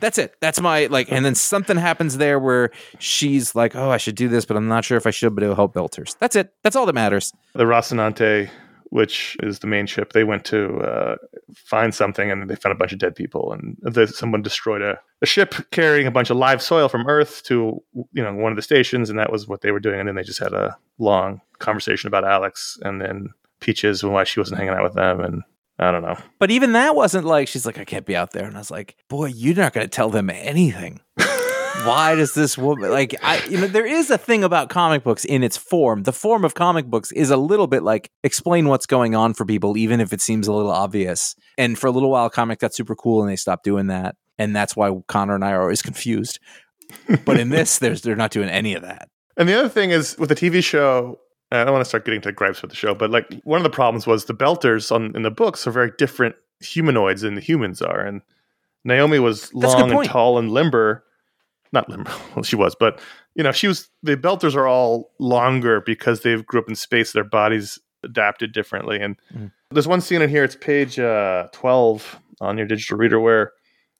[0.00, 0.34] That's it.
[0.40, 4.28] That's my like, and then something happens there where she's like, "Oh, I should do
[4.28, 6.52] this, but I'm not sure if I should, but it'll help Belters." That's it.
[6.62, 7.32] That's all that matters.
[7.54, 8.48] the Rocinante,
[8.90, 10.12] which is the main ship.
[10.12, 11.16] They went to uh,
[11.54, 13.76] find something, and they found a bunch of dead people, and
[14.10, 17.82] someone destroyed a, a ship carrying a bunch of live soil from Earth to
[18.12, 20.00] you know one of the stations, and that was what they were doing.
[20.00, 23.30] And then they just had a long conversation about Alex, and then
[23.60, 25.42] Peaches and why she wasn't hanging out with them, and
[25.78, 26.16] I don't know.
[26.38, 28.44] But even that wasn't like she's like, I can't be out there.
[28.44, 31.00] And I was like, boy, you're not going to tell them anything.
[31.84, 33.14] Why does this woman like?
[33.22, 36.02] I you know there is a thing about comic books in its form.
[36.02, 39.44] The form of comic books is a little bit like explain what's going on for
[39.44, 41.34] people, even if it seems a little obvious.
[41.56, 44.16] And for a little while, comic got super cool, and they stopped doing that.
[44.38, 46.38] And that's why Conor and I are always confused.
[47.24, 49.08] But in this, there's they're not doing any of that.
[49.36, 51.18] And the other thing is with the TV show,
[51.52, 53.64] I don't want to start getting to gripes with the show, but like one of
[53.64, 57.40] the problems was the Belters on in the books are very different humanoids than the
[57.40, 58.22] humans are, and
[58.84, 61.04] Naomi was That's long and tall and limber.
[61.72, 63.00] Not limber, well, she was, but
[63.34, 63.88] you know, she was.
[64.02, 67.12] The Belters are all longer because they grew up in space.
[67.12, 69.52] Their bodies adapted differently, and Mm.
[69.70, 70.42] there's one scene in here.
[70.44, 73.52] It's page uh, twelve on your digital reader where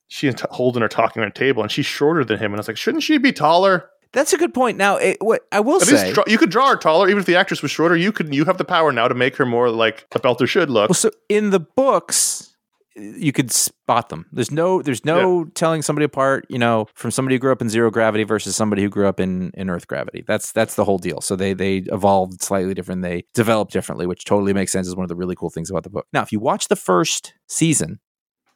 [0.09, 2.47] she and T- Holden are talking on a table, and she's shorter than him.
[2.51, 3.89] And I was like, shouldn't she be taller?
[4.13, 4.77] That's a good point.
[4.77, 7.61] Now, it, what I will say, you could draw her taller, even if the actress
[7.61, 7.95] was shorter.
[7.95, 8.35] You could.
[8.35, 10.89] You have the power now to make her more like a Belter should look.
[10.89, 12.50] Well, so in the books,
[12.95, 14.25] you could spot them.
[14.31, 16.45] There's no, there's no telling somebody apart.
[16.49, 19.19] You know, from somebody who grew up in zero gravity versus somebody who grew up
[19.19, 20.23] in in Earth gravity.
[20.27, 21.21] That's that's the whole deal.
[21.21, 23.01] So they they evolved slightly different.
[23.01, 24.87] They developed differently, which totally makes sense.
[24.87, 26.07] Is one of the really cool things about the book.
[26.13, 27.99] Now, if you watch the first season,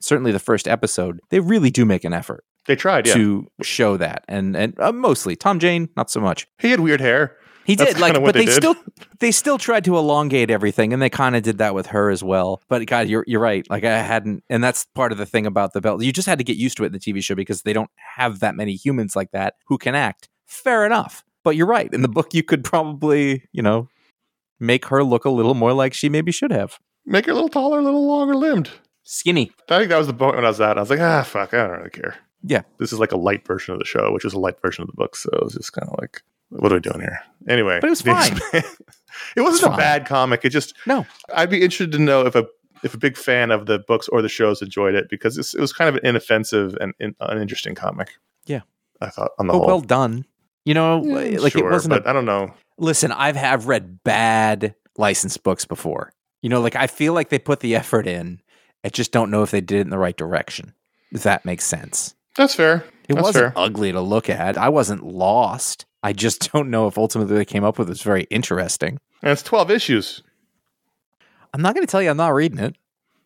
[0.01, 3.07] certainly the first episode, they really do make an effort They tried.
[3.07, 6.47] Yeah, to show that, and and uh, mostly Tom Jane, not so much.
[6.59, 7.37] he had weird hair.
[7.65, 8.75] He That's did like, kinda but they, they still
[9.19, 12.23] they still tried to elongate everything, and they kind of did that with her as
[12.23, 12.61] well.
[12.69, 13.67] But God, you're you're right.
[13.69, 16.03] Like I hadn't, and that's part of the thing about the belt.
[16.03, 17.89] You just had to get used to it in the TV show because they don't
[17.95, 20.29] have that many humans like that who can act.
[20.45, 21.91] Fair enough, but you're right.
[21.91, 23.89] In the book, you could probably you know
[24.59, 26.77] make her look a little more like she maybe should have.
[27.05, 28.69] Make her a little taller, a little longer limbed.
[29.03, 29.51] Skinny.
[29.69, 30.77] I think that was the point when I was at.
[30.77, 32.15] I was like, ah, fuck, I don't really care.
[32.43, 32.61] Yeah.
[32.79, 34.87] This is like a light version of the show, which is a light version of
[34.87, 35.15] the book.
[35.15, 37.19] So it was just kind of like, what are we doing here?
[37.47, 38.31] Anyway, But it was the fine.
[38.31, 38.75] expan-
[39.35, 39.77] it wasn't It's a fine.
[39.77, 40.45] bad comic.
[40.45, 41.05] It just, No.
[41.33, 42.45] I'd be interested to know if a
[42.83, 45.61] if a big fan of the books or the shows enjoyed it because it's, it
[45.61, 48.09] was kind of an inoffensive and in, uninteresting comic.
[48.45, 48.61] Yeah.
[49.01, 49.67] I thought on the But whole.
[49.67, 50.25] well done.
[50.65, 51.93] You know, Mm, like sure, it wasn't.
[51.95, 52.53] a- but I don't know.
[52.77, 56.11] Listen, I've have read bad licensed books before.
[56.41, 58.41] You know, like I feel like they put the effort in.
[58.83, 60.73] I just don't know if they did it in the right direction.
[61.11, 62.13] If that makes sense.
[62.35, 62.83] That's fair.
[63.07, 63.53] It That's wasn't fair.
[63.55, 64.57] ugly to look at.
[64.57, 65.85] I wasn't lost.
[66.05, 68.99] I just don't know if ultimately they came up with was very interesting.
[69.23, 70.21] And it's 12 issues.
[71.51, 72.75] I'm not going to tell you I'm not reading it.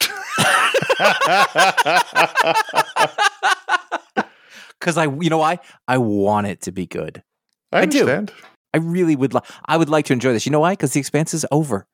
[4.79, 5.59] Because I, you know, why?
[5.89, 7.21] I want it to be good.
[7.73, 8.27] I I do.
[8.73, 9.33] I really would.
[9.33, 10.45] like I would like to enjoy this.
[10.45, 10.71] You know why?
[10.71, 11.85] Because the expanse is over.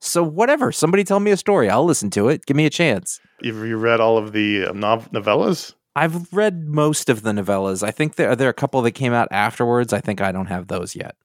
[0.00, 0.72] So whatever.
[0.72, 1.68] Somebody tell me a story.
[1.68, 2.46] I'll listen to it.
[2.46, 3.20] Give me a chance.
[3.44, 5.74] Have you read all of the uh, novellas?
[5.96, 7.82] I've read most of the novellas.
[7.82, 9.92] I think there are there a couple that came out afterwards.
[9.92, 11.16] I think I don't have those yet.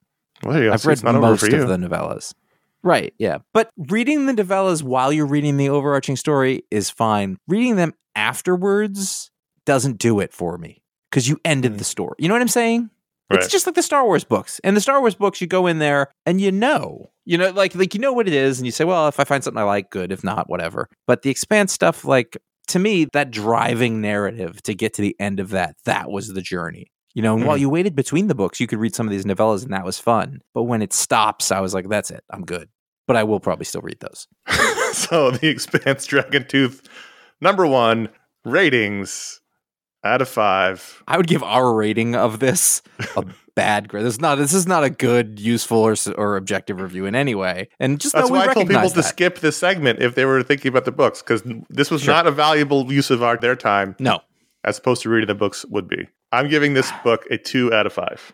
[0.43, 0.71] Well.
[0.71, 2.33] I've See, read it's not over most of the novellas.
[2.83, 3.39] Right, yeah.
[3.51, 7.37] But reading the novellas while you're reading the overarching story is fine.
[7.47, 9.31] Reading them afterwards
[9.65, 12.15] doesn't do it for me because you ended the story.
[12.19, 12.91] You know what I'm saying?
[13.31, 14.61] It's just like the Star Wars books.
[14.63, 17.73] And the Star Wars books, you go in there and you know, you know, like
[17.73, 19.63] like you know what it is, and you say, well, if I find something I
[19.63, 20.11] like, good.
[20.11, 20.87] If not, whatever.
[21.07, 22.37] But the Expanse stuff, like
[22.67, 26.41] to me, that driving narrative to get to the end of that, that was the
[26.41, 26.87] journey.
[27.13, 27.61] You know, and while Mhm.
[27.61, 29.99] you waited between the books, you could read some of these novellas, and that was
[29.99, 30.41] fun.
[30.53, 32.67] But when it stops, I was like, that's it, I'm good.
[33.07, 34.27] But I will probably still read those.
[34.93, 36.81] so the Expanse Dragon Tooth
[37.39, 38.09] number one
[38.43, 39.39] ratings
[40.03, 41.03] out of five.
[41.07, 42.81] I would give our rating of this
[43.15, 43.23] a
[43.55, 44.05] bad grade.
[44.05, 47.35] This is not this is not a good, useful, or or objective review in any
[47.35, 47.69] way.
[47.79, 50.43] And just That's why I told people recognize to skip this segment if they were
[50.43, 52.13] thinking about the books because this was Sure.
[52.13, 54.19] not a valuable use of our their time No,
[54.63, 56.07] as opposed to reading the books would be.
[56.31, 58.33] I'm giving this book a two out of five,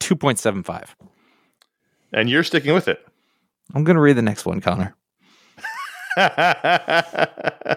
[0.00, 0.96] two point seven five.
[2.12, 3.06] and you're sticking with it.
[3.74, 4.94] I'm gonna read the next one, Conor.
[6.18, 7.76] I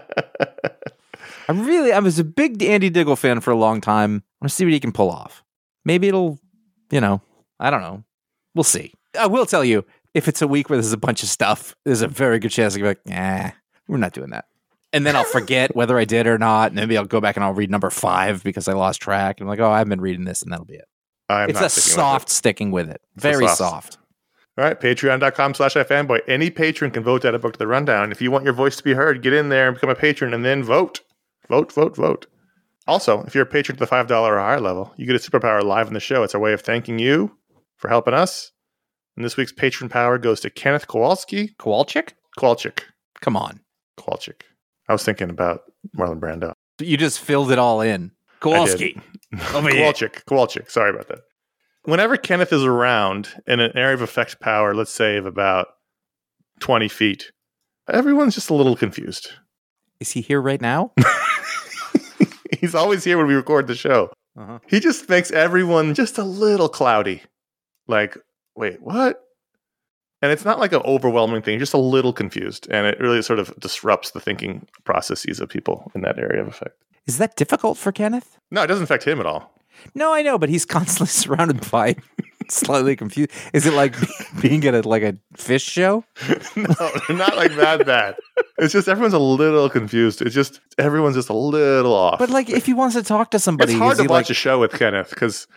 [1.53, 4.23] really, I was a big Andy Diggle fan for a long time.
[4.41, 5.43] I want to see what he can pull off.
[5.85, 6.39] Maybe it'll,
[6.91, 7.21] you know,
[7.59, 8.03] I don't know.
[8.55, 8.93] We'll see.
[9.19, 12.01] I will tell you, if it's a week where there's a bunch of stuff, there's
[12.01, 13.51] a very good chance I'll be like, nah,
[13.87, 14.45] we're not doing that.
[14.91, 16.71] And then I'll forget whether I did or not.
[16.71, 19.39] And maybe I'll go back and I'll read number five because I lost track.
[19.39, 20.85] And I'm like, oh, I've been reading this, and that'll be it.
[21.29, 22.33] I'm it's not a sticking with soft it.
[22.33, 23.01] sticking with it.
[23.15, 23.57] Very soft.
[23.57, 23.97] soft.
[24.57, 26.21] All right, patreon.com slash ifanboy.
[26.27, 28.11] Any patron can vote add a book to the rundown.
[28.11, 30.33] If you want your voice to be heard, get in there and become a patron
[30.33, 31.01] and then vote.
[31.47, 32.25] Vote, vote, vote.
[32.89, 35.63] Also, if you're a patron to the $5 or higher level, you get a superpower
[35.63, 36.23] live in the show.
[36.23, 37.37] It's our way of thanking you
[37.77, 38.51] for helping us.
[39.15, 41.49] And this week's patron power goes to Kenneth Kowalski.
[41.59, 42.13] Kowalczyk?
[42.39, 42.79] Kowalczyk.
[43.21, 43.59] Come on.
[43.99, 44.41] Kowalczyk.
[44.87, 46.53] I was thinking about Marlon Brando.
[46.79, 48.11] You just filled it all in.
[48.39, 48.99] Kowalski.
[49.35, 50.23] Kowalczyk.
[50.23, 50.71] Kowalczyk.
[50.71, 51.19] Sorry about that.
[51.83, 55.67] Whenever Kenneth is around in an area of effect power, let's say of about
[56.59, 57.31] 20 feet,
[57.87, 59.33] everyone's just a little confused.
[59.99, 60.91] Is he here right now?
[62.61, 64.11] He's always here when we record the show.
[64.37, 64.59] Uh-huh.
[64.67, 67.23] He just makes everyone just a little cloudy.
[67.87, 68.17] Like,
[68.55, 69.23] wait, what?
[70.21, 72.67] And it's not like an overwhelming thing, just a little confused.
[72.69, 76.47] And it really sort of disrupts the thinking processes of people in that area of
[76.47, 76.75] effect.
[77.07, 78.37] Is that difficult for Kenneth?
[78.51, 79.53] No, it doesn't affect him at all.
[79.95, 81.95] No, I know, but he's constantly surrounded by
[82.55, 83.31] slightly confused.
[83.53, 83.95] Is it like
[84.41, 86.03] being at a, like a fish show?
[86.55, 88.15] no, not like that bad.
[88.57, 90.21] It's just everyone's a little confused.
[90.21, 92.19] It's just everyone's just a little off.
[92.19, 94.33] But like, if he wants to talk to somebody, it's hard to watch like, a
[94.33, 95.47] show with Kenneth because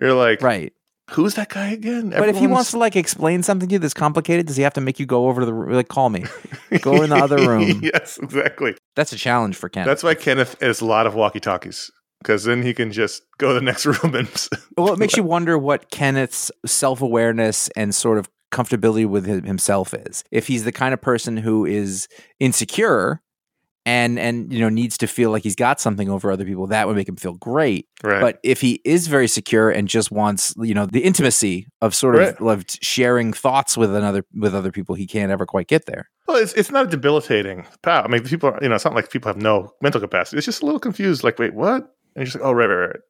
[0.00, 0.72] you're like, right?
[1.10, 2.10] who's that guy again?
[2.10, 4.74] But if he wants to like explain something to you that's complicated, does he have
[4.74, 6.24] to make you go over to the like call me,
[6.80, 7.80] go in the other room?
[7.82, 8.76] yes, exactly.
[8.96, 9.86] That's a challenge for Kenneth.
[9.86, 13.48] That's why Kenneth has a lot of walkie talkies because then he can just go
[13.48, 14.48] to the next room and.
[14.76, 19.94] well, it makes you wonder what Kenneth's self awareness and sort of comfortability with himself
[19.94, 20.24] is.
[20.30, 22.08] If he's the kind of person who is
[22.40, 23.20] insecure
[23.86, 26.86] and and you know needs to feel like he's got something over other people, that
[26.86, 27.86] would make him feel great.
[28.02, 28.20] right.
[28.20, 32.16] But if he is very secure and just wants, you know, the intimacy of sort
[32.16, 32.58] of, Right.
[32.58, 36.10] of sharing thoughts with another with other people, he can't ever quite get there.
[36.28, 38.04] well, it's it's not a debilitating power.
[38.04, 40.36] I mean, people, are, you know, it's not like people have no mental capacity.
[40.38, 41.24] It's just a little confused.
[41.24, 41.94] Like, wait, what?
[42.20, 43.00] And you're just like, oh, right, right, right.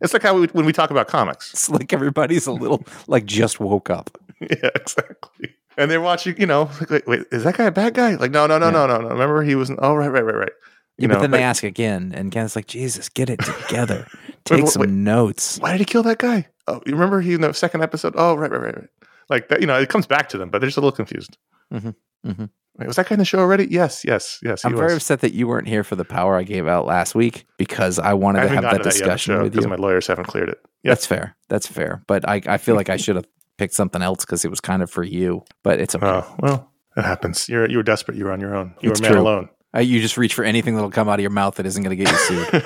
[0.00, 1.52] It's like how we, when we talk about comics.
[1.52, 4.16] It's like everybody's a little like just woke up.
[4.40, 5.54] yeah, exactly.
[5.76, 8.14] And they're watching, you know, like, wait, wait, is that guy a bad guy?
[8.14, 9.08] Like, no, no, no, no, no, no.
[9.08, 9.70] Remember, he was.
[9.76, 10.52] Oh, right, right, right, right.
[10.96, 14.06] Yeah, You but then like, they ask again, and Kenneth's like, Jesus, get it together.
[14.46, 14.90] Take wait, some wait.
[14.90, 15.58] notes.
[15.58, 16.46] why did he kill that guy?
[16.66, 18.14] Oh, you remember he in the second episode?
[18.16, 18.88] Oh, right, right, right, right.
[19.28, 21.36] Like that, you know, it comes back to them, but they're just a little confused.
[21.70, 21.94] Mhm,
[22.24, 22.48] mhm.
[22.76, 23.68] Wait, was that guy in the show already?
[23.70, 24.64] Yes, yes, yes.
[24.64, 24.80] I'm was.
[24.80, 27.98] very upset that you weren't here for the power I gave out last week because
[28.00, 29.70] I wanted I to have that that yet on the discussion with because you.
[29.70, 30.58] my lawyers haven't cleared it.
[30.82, 30.90] Yeah.
[30.90, 31.36] That's fair.
[31.48, 32.02] That's fair.
[32.08, 33.26] But I, I feel like I should have
[33.58, 35.44] picked something else because it was kind of for you.
[35.62, 36.04] But it's okay.
[36.06, 37.48] Oh well, it happens.
[37.48, 38.16] You're you were desperate.
[38.16, 38.74] You were on your own.
[38.80, 39.20] You It's were man true.
[39.22, 39.48] alone.
[39.76, 41.96] Uh, you just reach for anything that'll come out of your mouth that isn't going
[41.96, 42.64] to get you sued.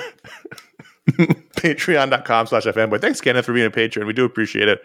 [1.55, 3.01] Patreon.com slash fanboy.
[3.01, 4.05] Thanks, Kenneth, for being a patron.
[4.05, 4.81] We do appreciate it.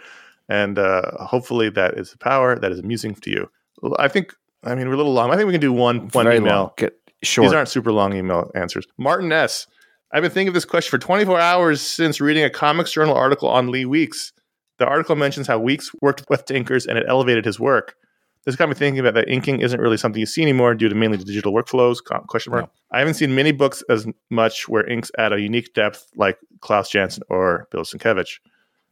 [0.49, 3.51] And uh, hopefully that is a power that is amusing to you.
[3.99, 4.35] I think,
[4.65, 5.31] I mean, we're a little long.
[5.31, 6.55] I think we can do one, one Very email.
[6.55, 6.71] long.
[6.77, 7.47] Get short.
[7.47, 8.87] These aren't super long email answers.
[8.99, 9.67] Martin S.
[10.13, 13.49] I've been thinking of this question for 24 hours since reading a Comics Journal article
[13.49, 14.33] on Lee Weeks.
[14.79, 17.97] The article mentions how Weeks worked with inkers and it elevated his work.
[18.45, 20.95] This got me thinking about that inking isn't really something you see anymore due to
[20.95, 21.97] mainly the digital workflows.
[22.29, 22.65] Question mark.
[22.65, 22.71] No.
[22.93, 26.91] I haven't seen many books as much where inks add a unique depth like Klaus
[26.91, 28.39] Janson or Bill Sienkiewicz.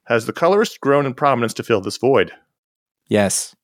[0.05, 2.33] Has the colorist grown in prominence to fill this void?
[3.09, 3.55] yes.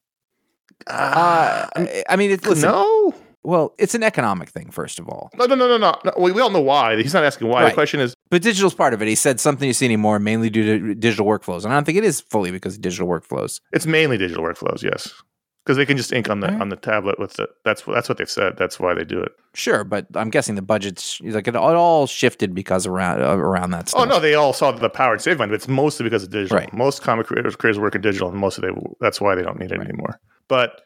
[0.87, 1.67] Uh,
[2.09, 5.31] I mean, it's listen, no, Well, it's an economic thing, first of all.
[5.35, 5.99] no, no, no, no, no.
[6.05, 6.13] no.
[6.19, 6.97] We, we all know why.
[6.97, 7.63] He's not asking why.
[7.63, 7.69] Right.
[7.71, 9.09] The question is, But digital's part of it.
[9.09, 11.65] He said something you see anymore, mainly due to digital workflows.
[11.65, 13.61] And I don't think it is fully because of digital workflows.
[13.73, 15.13] It's mainly digital workflows, yes,
[15.65, 16.61] because they can just ink on the Alright.
[16.63, 17.49] on the tablet with the.
[17.65, 18.57] That's what that's what they've said.
[18.57, 19.33] That's why they do it.
[19.55, 23.89] Sure, but I'm guessing the budgets like it all shifted because around uh, around that
[23.91, 24.03] stuff.
[24.03, 26.31] Oh no, they all saw the power and save money, but it's mostly because of
[26.31, 26.57] digital.
[26.59, 26.73] Right.
[26.73, 28.71] Most comic creators creators work in digital, and most of they
[29.01, 29.89] that's why they don't need it Right.
[29.89, 30.21] anymore.
[30.49, 30.81] But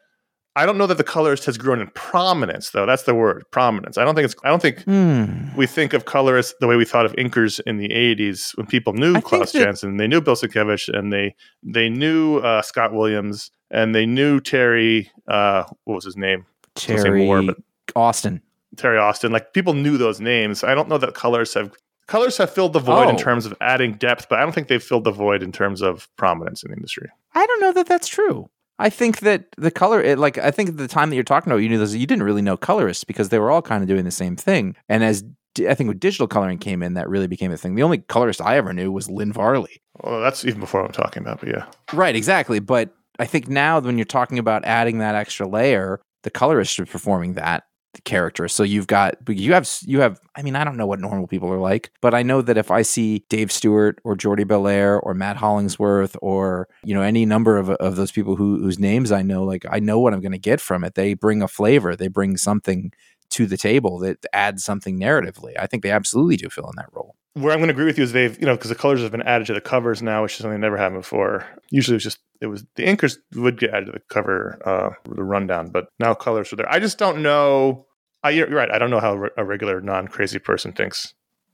[0.55, 2.85] I don't know that the colorist has grown in prominence, though.
[2.85, 3.97] That's the word, prominence.
[3.97, 4.35] I don't think it's.
[4.43, 5.55] I don't think Hmm.
[5.55, 8.93] we think of colorists the way we thought of inkers in the '80s when people
[8.93, 12.93] knew I Klaus that- Janson, they knew Bill Sienkiewicz, and they they knew uh, Scott
[12.93, 15.09] Williams, and they knew Terry.
[15.27, 16.45] Uh, what was his name?
[16.45, 17.57] I was gonna say Terry Moore, but
[17.95, 18.41] Austin.
[18.77, 19.31] Terry Austin.
[19.31, 20.63] Like people knew those names.
[20.63, 21.71] I don't know that colors have
[22.07, 23.17] colors have filled the void in Oh.
[23.17, 26.07] terms of adding depth, but I don't think they've filled the void in terms of
[26.15, 27.09] prominence in the industry.
[27.33, 28.49] I don't know that that's true.
[28.79, 31.59] I think that the color, it, like I think the time that you're talking about,
[31.59, 31.95] you knew those.
[31.95, 34.75] You didn't really know colorists because they were all kind of doing the same thing.
[34.89, 37.75] And as di- I think when digital coloring came in, that really became a thing.
[37.75, 39.81] The only colorist I ever knew was Lynn Varley.
[40.01, 41.65] Well, that's even before I'm talking about, but yeah.
[41.93, 42.59] Right, exactly.
[42.59, 46.89] But I think now when you're talking about adding that extra layer, the colorist is
[46.89, 47.65] performing that
[48.05, 48.47] character.
[48.47, 51.51] So you've got you have you have I mean, I don't know what normal people
[51.51, 55.13] are like, but I know that if I see Dave Stewart or Jordie Bellaire or
[55.13, 59.21] Matt Hollingsworth or, you know, any number of of those people who whose names I
[59.21, 60.95] know, like I know what I'm gonna get from it.
[60.95, 62.91] They bring a flavor, they bring something
[63.31, 65.53] to the table that adds something narratively.
[65.59, 67.15] I think they absolutely do fill in that role.
[67.33, 69.11] Where I'm going to agree with you is they've, you know, because the colors have
[69.11, 71.45] been added to the covers now, which is something they never had before.
[71.71, 74.91] Usually it was just, it was the inkers would get added to the cover, uh,
[75.09, 76.71] the rundown, but now colors are there.
[76.71, 77.87] I just don't know.
[78.23, 78.71] I, you're right.
[78.71, 81.13] I don't know how a regular non crazy person thinks.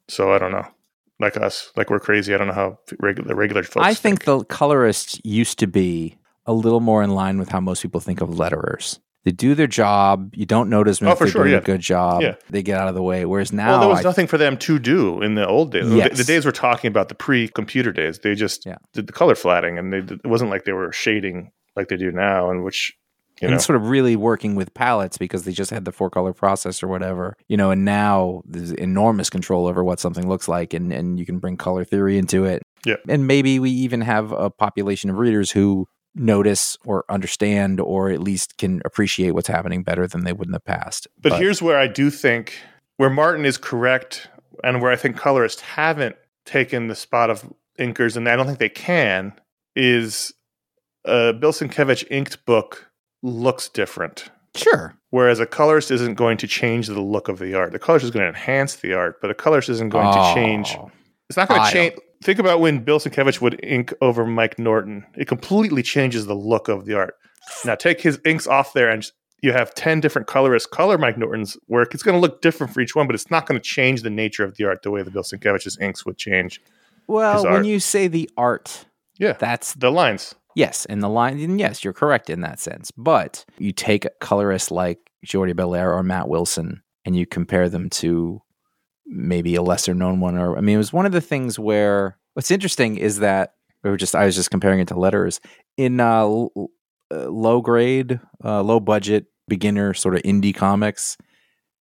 [0.09, 0.67] So I don't know.
[1.19, 2.34] Like us, like we're crazy.
[2.34, 3.86] I don't know how regular regular folks.
[3.86, 7.82] I think the colorists used to be a little more in line with how most
[7.82, 8.99] people think of letterers.
[9.30, 10.34] They do their job.
[10.36, 11.59] You don't notice them Oh, if for they're sure, doing yeah.
[11.59, 12.23] a good job.
[12.23, 12.34] Yeah.
[12.49, 13.25] They get out of the way.
[13.25, 15.88] Whereas now, Well, there was I- nothing for them to do in the old days.
[15.88, 16.17] The- Yes.
[16.17, 18.77] The days we're talking about, the pre-computer days, they just Yeah.
[18.93, 22.11] did the color flatting, and they it wasn't like they were shading like they do
[22.11, 22.91] now, and which
[23.39, 26.34] You and sort of really working with palettes because they just had the four color
[26.34, 30.73] process or whatever, you know, and now there's enormous control over what something looks like
[30.73, 32.63] and, and you can bring color theory into it.
[32.84, 32.95] Yeah.
[33.07, 38.20] And maybe we even have a population of readers who notice or understand or at
[38.20, 41.07] least can appreciate what's happening better than they would in the past.
[41.22, 42.57] But, here's where I do think
[42.97, 44.28] where Martin is correct
[44.64, 48.60] and where I think colorists haven't taken the spot of inkers, and I don't think
[48.60, 49.34] they can,
[49.76, 50.34] is
[51.05, 52.89] a Bill Sienkiewicz inked book
[53.24, 54.30] looks different.
[54.55, 54.95] sure.
[55.12, 57.72] Whereas a colorist isn't going to change the look of the art.
[57.72, 60.76] The colorist is going to enhance the art, but a colorist isn't going to change.
[60.78, 60.91] Oh.
[61.30, 61.95] It's not going to change.
[62.24, 65.05] Think about when Bill Sienkiewicz would ink over Mike Norton.
[65.15, 67.15] It completely changes the look of the art.
[67.65, 69.09] Now take his inks off there, and
[69.41, 71.93] you have ten different colorists color Mike Norton's work.
[71.93, 74.09] It's going to look different for each one, but it's not going to change the
[74.09, 76.61] nature of the art the way the Bill Sienkiewicz's inks would change.
[77.07, 78.86] Well, when you say the art,
[79.17, 80.36] Yeah, that's the lines.
[80.55, 82.91] Yes, and the line, and yes, you're correct in that sense.
[82.91, 88.41] But you take colorists like Jordie Bellaire or Matt Wilson, and you compare them to
[89.10, 90.38] maybe a lesser known one.
[90.38, 93.53] Or I mean, it was one of the things where what's interesting is that
[93.84, 95.41] we were just I was just comparing it to letters
[95.78, 96.51] in uh, l-
[97.12, 101.18] uh, low grade, uh, low budget, beginner sort of indie comics.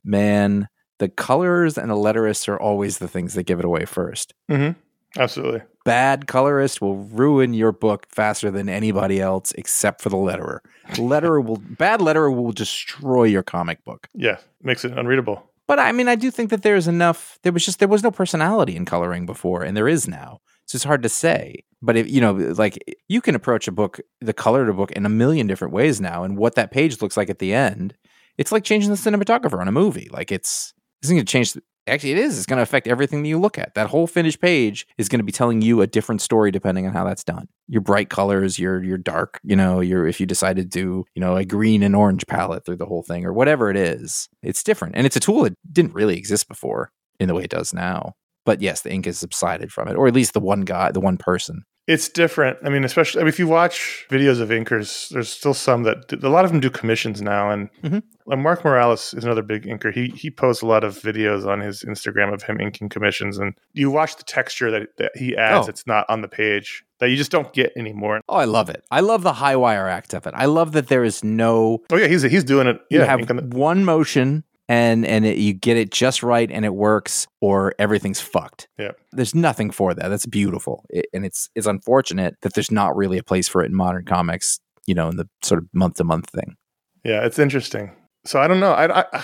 [0.05, 0.69] Man,
[0.99, 4.79] the colors and the letterists are always the things that give it away first Mm-hmm.
[5.21, 5.63] Absolutely.
[5.85, 10.59] bad colorist will ruin your book faster than anybody else except for the letterer.
[10.93, 14.07] Letterer will bad letterer will destroy your comic book.
[14.15, 15.51] Yeah, makes it unreadable.
[15.69, 18.11] But I mean I do think that there's enough there was just there was no
[18.11, 20.41] personality in coloring before and there is now.
[20.67, 21.63] So it's hard to say.
[21.81, 24.91] But if you know like you can approach a book the color of a book
[24.93, 27.95] in a million different ways now and what that page looks like at the end,
[28.39, 30.09] it's like changing the cinematographer on a movie.
[30.11, 31.55] Like it's it's going to change
[31.89, 32.37] Actually, it is.
[32.37, 33.75] It's going to affect everything that you look at.
[33.75, 36.93] That whole finished page is going to be telling you a different story depending on
[36.93, 37.49] how that's done.
[37.67, 41.21] Your bright colors, your your dark, you know, your if you decide to do, you
[41.21, 44.63] know, a green and orange palette through the whole thing or whatever it is, it's
[44.63, 44.97] different.
[44.97, 48.15] And it's a tool that didn't really exist before in the way it does now.
[48.45, 51.01] But yes, the ink has subsided from it, or at least the one guy, the
[51.01, 51.65] one person.
[51.89, 52.59] It's different.
[52.63, 56.13] I mean, especially I mean, if you watch videos of inkers, there's still some that
[56.23, 57.51] a lot of them do commissions now.
[57.51, 58.03] And Mhm.
[58.27, 59.91] like Mark Morales is another big inker.
[59.93, 63.55] He he posts a lot of videos on his Instagram of him inking commissions, and
[63.73, 65.67] you watch the texture that, that he adds.
[65.67, 65.71] Oh.
[65.71, 68.21] It's not on the page that you just don't get anymore.
[68.29, 68.85] Oh, I love it.
[68.91, 70.35] I love the high wire act of it.
[70.37, 72.81] I love that there is no Oh yeah, he's he's doing it.
[72.91, 76.75] you Yeah, have one motion and and it, you get it just right and it
[76.75, 78.93] works or everything's fucked Yeah.
[79.13, 83.19] there's nothing for that that's beautiful it, and it's it's unfortunate that there's not really
[83.19, 86.05] a place for it in modern comics you know in the sort of month to
[86.05, 86.57] month thing
[87.05, 87.93] yeah, it's interesting.
[88.27, 88.73] So I don't know.
[88.73, 89.23] I, I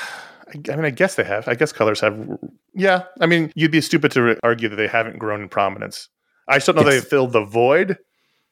[0.70, 1.48] I mean, I guess they have.
[1.48, 2.38] I guess colors have.
[2.72, 6.08] Yeah, I mean, you'd be stupid to argue that they haven't grown in prominence.
[6.48, 7.02] I just don't know Yes.
[7.02, 7.98] they filled the void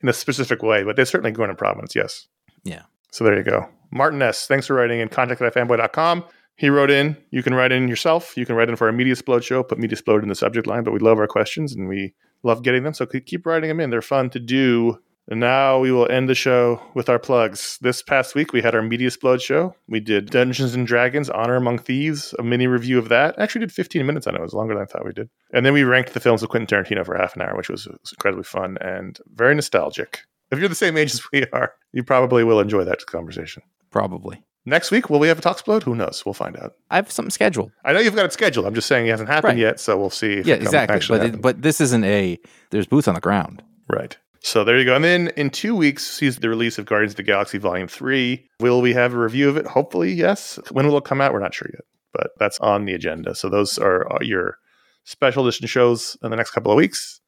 [0.02, 1.94] in a specific way, but they've certainly grown in prominence.
[1.94, 2.26] Yes.
[2.64, 2.82] Yeah.
[3.12, 3.68] So there you go.
[3.92, 4.46] Martin S.
[4.48, 5.08] Thanks for writing in.
[5.08, 6.24] Contact at ifanboy.com.
[6.62, 7.16] He wrote in.
[7.32, 8.36] You can write in yourself.
[8.36, 9.64] You can write in for our Media Explode show.
[9.64, 10.84] Put Media Explode in the subject line.
[10.84, 12.94] But we love our questions and we love getting them.
[12.94, 13.90] So keep writing them in.
[13.90, 15.00] They're fun to do.
[15.26, 17.78] And now we will end the show with our plugs.
[17.80, 19.74] This past week, we had our Media Explode show.
[19.88, 23.36] We did Dungeons and Dragons Honor Among Thieves, a mini review of that.
[23.40, 24.38] Actually, did 15 minutes on it.
[24.38, 25.30] It was longer than I thought we did.
[25.52, 27.88] And then we ranked the films of Quentin Tarantino for half an hour, which was
[28.12, 30.20] incredibly fun and very nostalgic.
[30.52, 33.64] If you're the same age as we are, you probably will enjoy that conversation.
[33.90, 35.82] probably Next week, will we have a talk explode?
[35.82, 36.22] Who knows?
[36.24, 36.74] We'll find out.
[36.90, 38.64] i have something scheduled I know you've got it scheduled.
[38.66, 39.58] I'm just saying it hasn't happened Right.
[39.58, 40.40] yet, so we'll see.
[40.42, 42.38] Yeah exactly but it, but this isn't a
[42.70, 44.16] there's boots on the ground Right.
[44.44, 44.96] So there you go.
[44.96, 48.44] And then in two weeks sees the release of Guardians of the Galaxy Volume 3.
[48.58, 49.66] Will we have a review of it?
[49.66, 50.58] Hopefully, yes.
[50.72, 51.32] When will it come out?
[51.32, 53.34] We're not sure yet, but that's on the agenda.
[53.36, 54.56] So those are your
[55.04, 57.20] special edition shows in the next couple of weeks.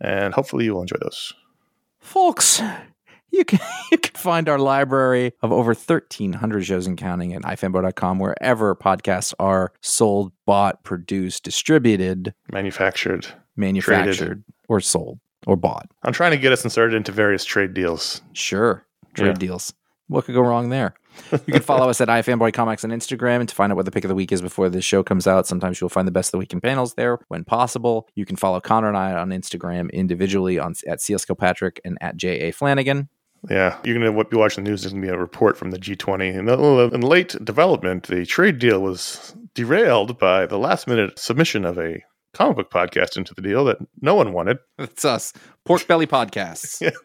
[0.00, 1.32] And hopefully you will enjoy those.
[2.00, 2.60] folks
[3.32, 3.58] you can
[3.90, 9.34] you can find our library of over 1300 shows and counting at ifanboy.com wherever podcasts
[9.38, 13.26] are sold bought produced distributed Manufactured.
[13.56, 15.86] manufactured or sold or bought.
[16.02, 18.20] I'm trying to get us inserted into various trade deals.
[18.32, 18.84] sure.
[19.14, 19.32] Trade Yeah.
[19.34, 19.74] deals.
[20.08, 20.94] What could go wrong there?
[21.32, 23.90] You can follow us at ifanboy comics on instagram and to find out what the
[23.90, 26.28] pick of the week is before this show comes out sometimes you'll find the best
[26.28, 28.08] of the week in panels there when possible.
[28.14, 32.22] You can follow Conor and i on instagram individually on at cs kilpatrick and at
[32.22, 33.08] ja flanagan
[33.50, 34.82] Yeah, you're going to be watching the news.
[34.82, 36.34] There's going to be a report from the G20.
[36.34, 41.64] In, the, in late development, the trade deal was derailed by the last minute submission
[41.64, 42.02] of a
[42.34, 44.58] comic book podcast into the deal that no one wanted.
[44.78, 45.32] That's us.
[45.64, 46.90] Pork Belly Podcasts.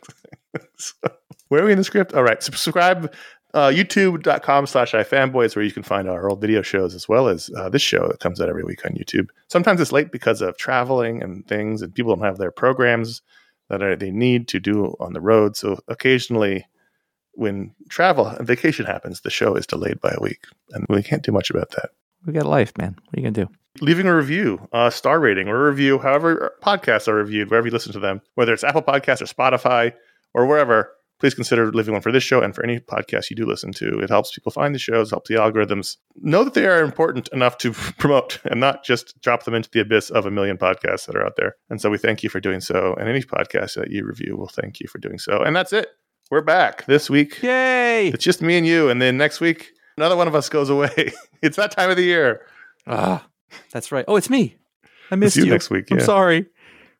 [0.78, 0.94] So,
[1.50, 2.16] where are we in the script?
[2.16, 3.14] All right, subscribe.
[3.54, 7.28] Uh, YouTube.com slash iFanboy is where you can find our old video shows as well
[7.28, 9.28] as uh, this show that comes out every week on YouTube.
[9.50, 13.22] Sometimes it's late because of traveling and things, and people don't have their programs
[13.70, 15.56] that are, they need to do on the road.
[15.56, 16.66] So occasionally
[17.38, 21.24] when travel and vacation happens, the show is delayed by a week, and we can't
[21.24, 21.92] do much about that.
[22.26, 22.96] We got life, man.
[22.96, 23.52] What are you gonna do?
[23.80, 27.72] Leaving a review, a star rating, or a review, however podcasts are reviewed, wherever you
[27.72, 29.94] listen to them, whether it's Apple Podcasts or Spotify
[30.34, 33.46] or wherever, please consider leaving one for this show and for any podcast you do
[33.46, 34.00] listen to.
[34.00, 37.58] It helps people find the shows, helps the algorithms know that they are important enough
[37.60, 41.16] to promote and not just drop them into the abyss of a million podcasts that
[41.16, 41.56] are out there.
[41.70, 42.94] And so we thank you for doing so.
[43.00, 45.42] And any podcast that you review, we'll thank you for doing so.
[45.42, 45.90] And that's it.
[46.30, 47.42] We're back this week.
[47.42, 48.10] Yay!
[48.10, 48.90] It's just me and you.
[48.90, 51.14] And then next week, another one of us goes away.
[51.42, 52.42] it's that time of the year.
[52.86, 53.26] Ah,
[53.72, 54.06] that's right.
[54.08, 54.58] Oh, it's me.
[55.10, 55.52] I missed you you.
[55.52, 56.48] next week, I'm sorry.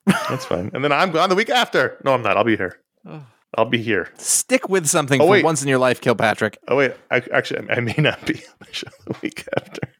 [0.06, 0.70] That's fine.
[0.72, 2.00] And then I'm gone the week after.
[2.04, 2.38] No, I'm not.
[2.38, 2.80] I'll be here.
[3.06, 3.22] Oh.
[3.56, 4.12] I'll be here.
[4.18, 5.44] Stick with something Oh, for wait.
[5.44, 6.58] once in your life, Kilpatrick.
[6.68, 9.80] Oh wait, I, actually, I may not be on the show the week after.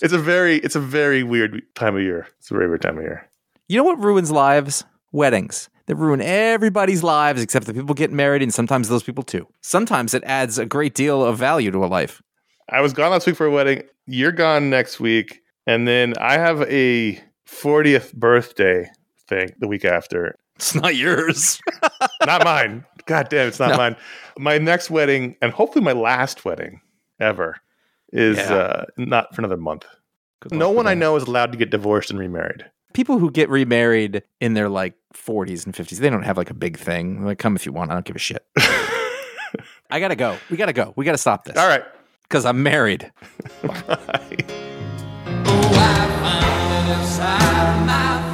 [0.00, 2.28] It's a very, it's a very weird time of year.
[2.38, 3.28] It's a very weird time of year.
[3.68, 4.84] You know what ruins lives?
[5.12, 5.68] Weddings.
[5.86, 9.46] They ruin everybody's lives except the people getting married, and sometimes those people too.
[9.60, 12.22] Sometimes it adds a great deal of value to a life.
[12.70, 13.82] I was gone last week for a wedding.
[14.06, 18.90] You're gone next week, and then I have a 40th birthday
[19.28, 20.38] thing the week after.
[20.58, 21.60] It's not yours.
[22.26, 22.84] Not mine.
[23.06, 23.76] God damn, it's not No.
[23.76, 23.96] mine.
[24.38, 26.80] My next wedding, and hopefully my last wedding
[27.20, 27.56] ever,
[28.12, 28.52] is Yeah.
[28.54, 29.86] uh, not for another month.
[30.40, 32.64] Good No one I know is allowed to get divorced and remarried.
[32.92, 36.54] People who get remarried in their like 40s and 50s, they don't have like a
[36.54, 37.24] big thing.
[37.24, 37.90] Like, come if you want.
[37.90, 38.44] I don't give a shit.
[39.90, 40.36] I gotta go.
[40.50, 40.92] We gotta go.
[40.96, 41.56] We gotta stop this.
[41.56, 41.84] All right.
[42.22, 43.10] Because I'm married.
[43.62, 44.36] Bye.
[47.20, 48.24] Oh,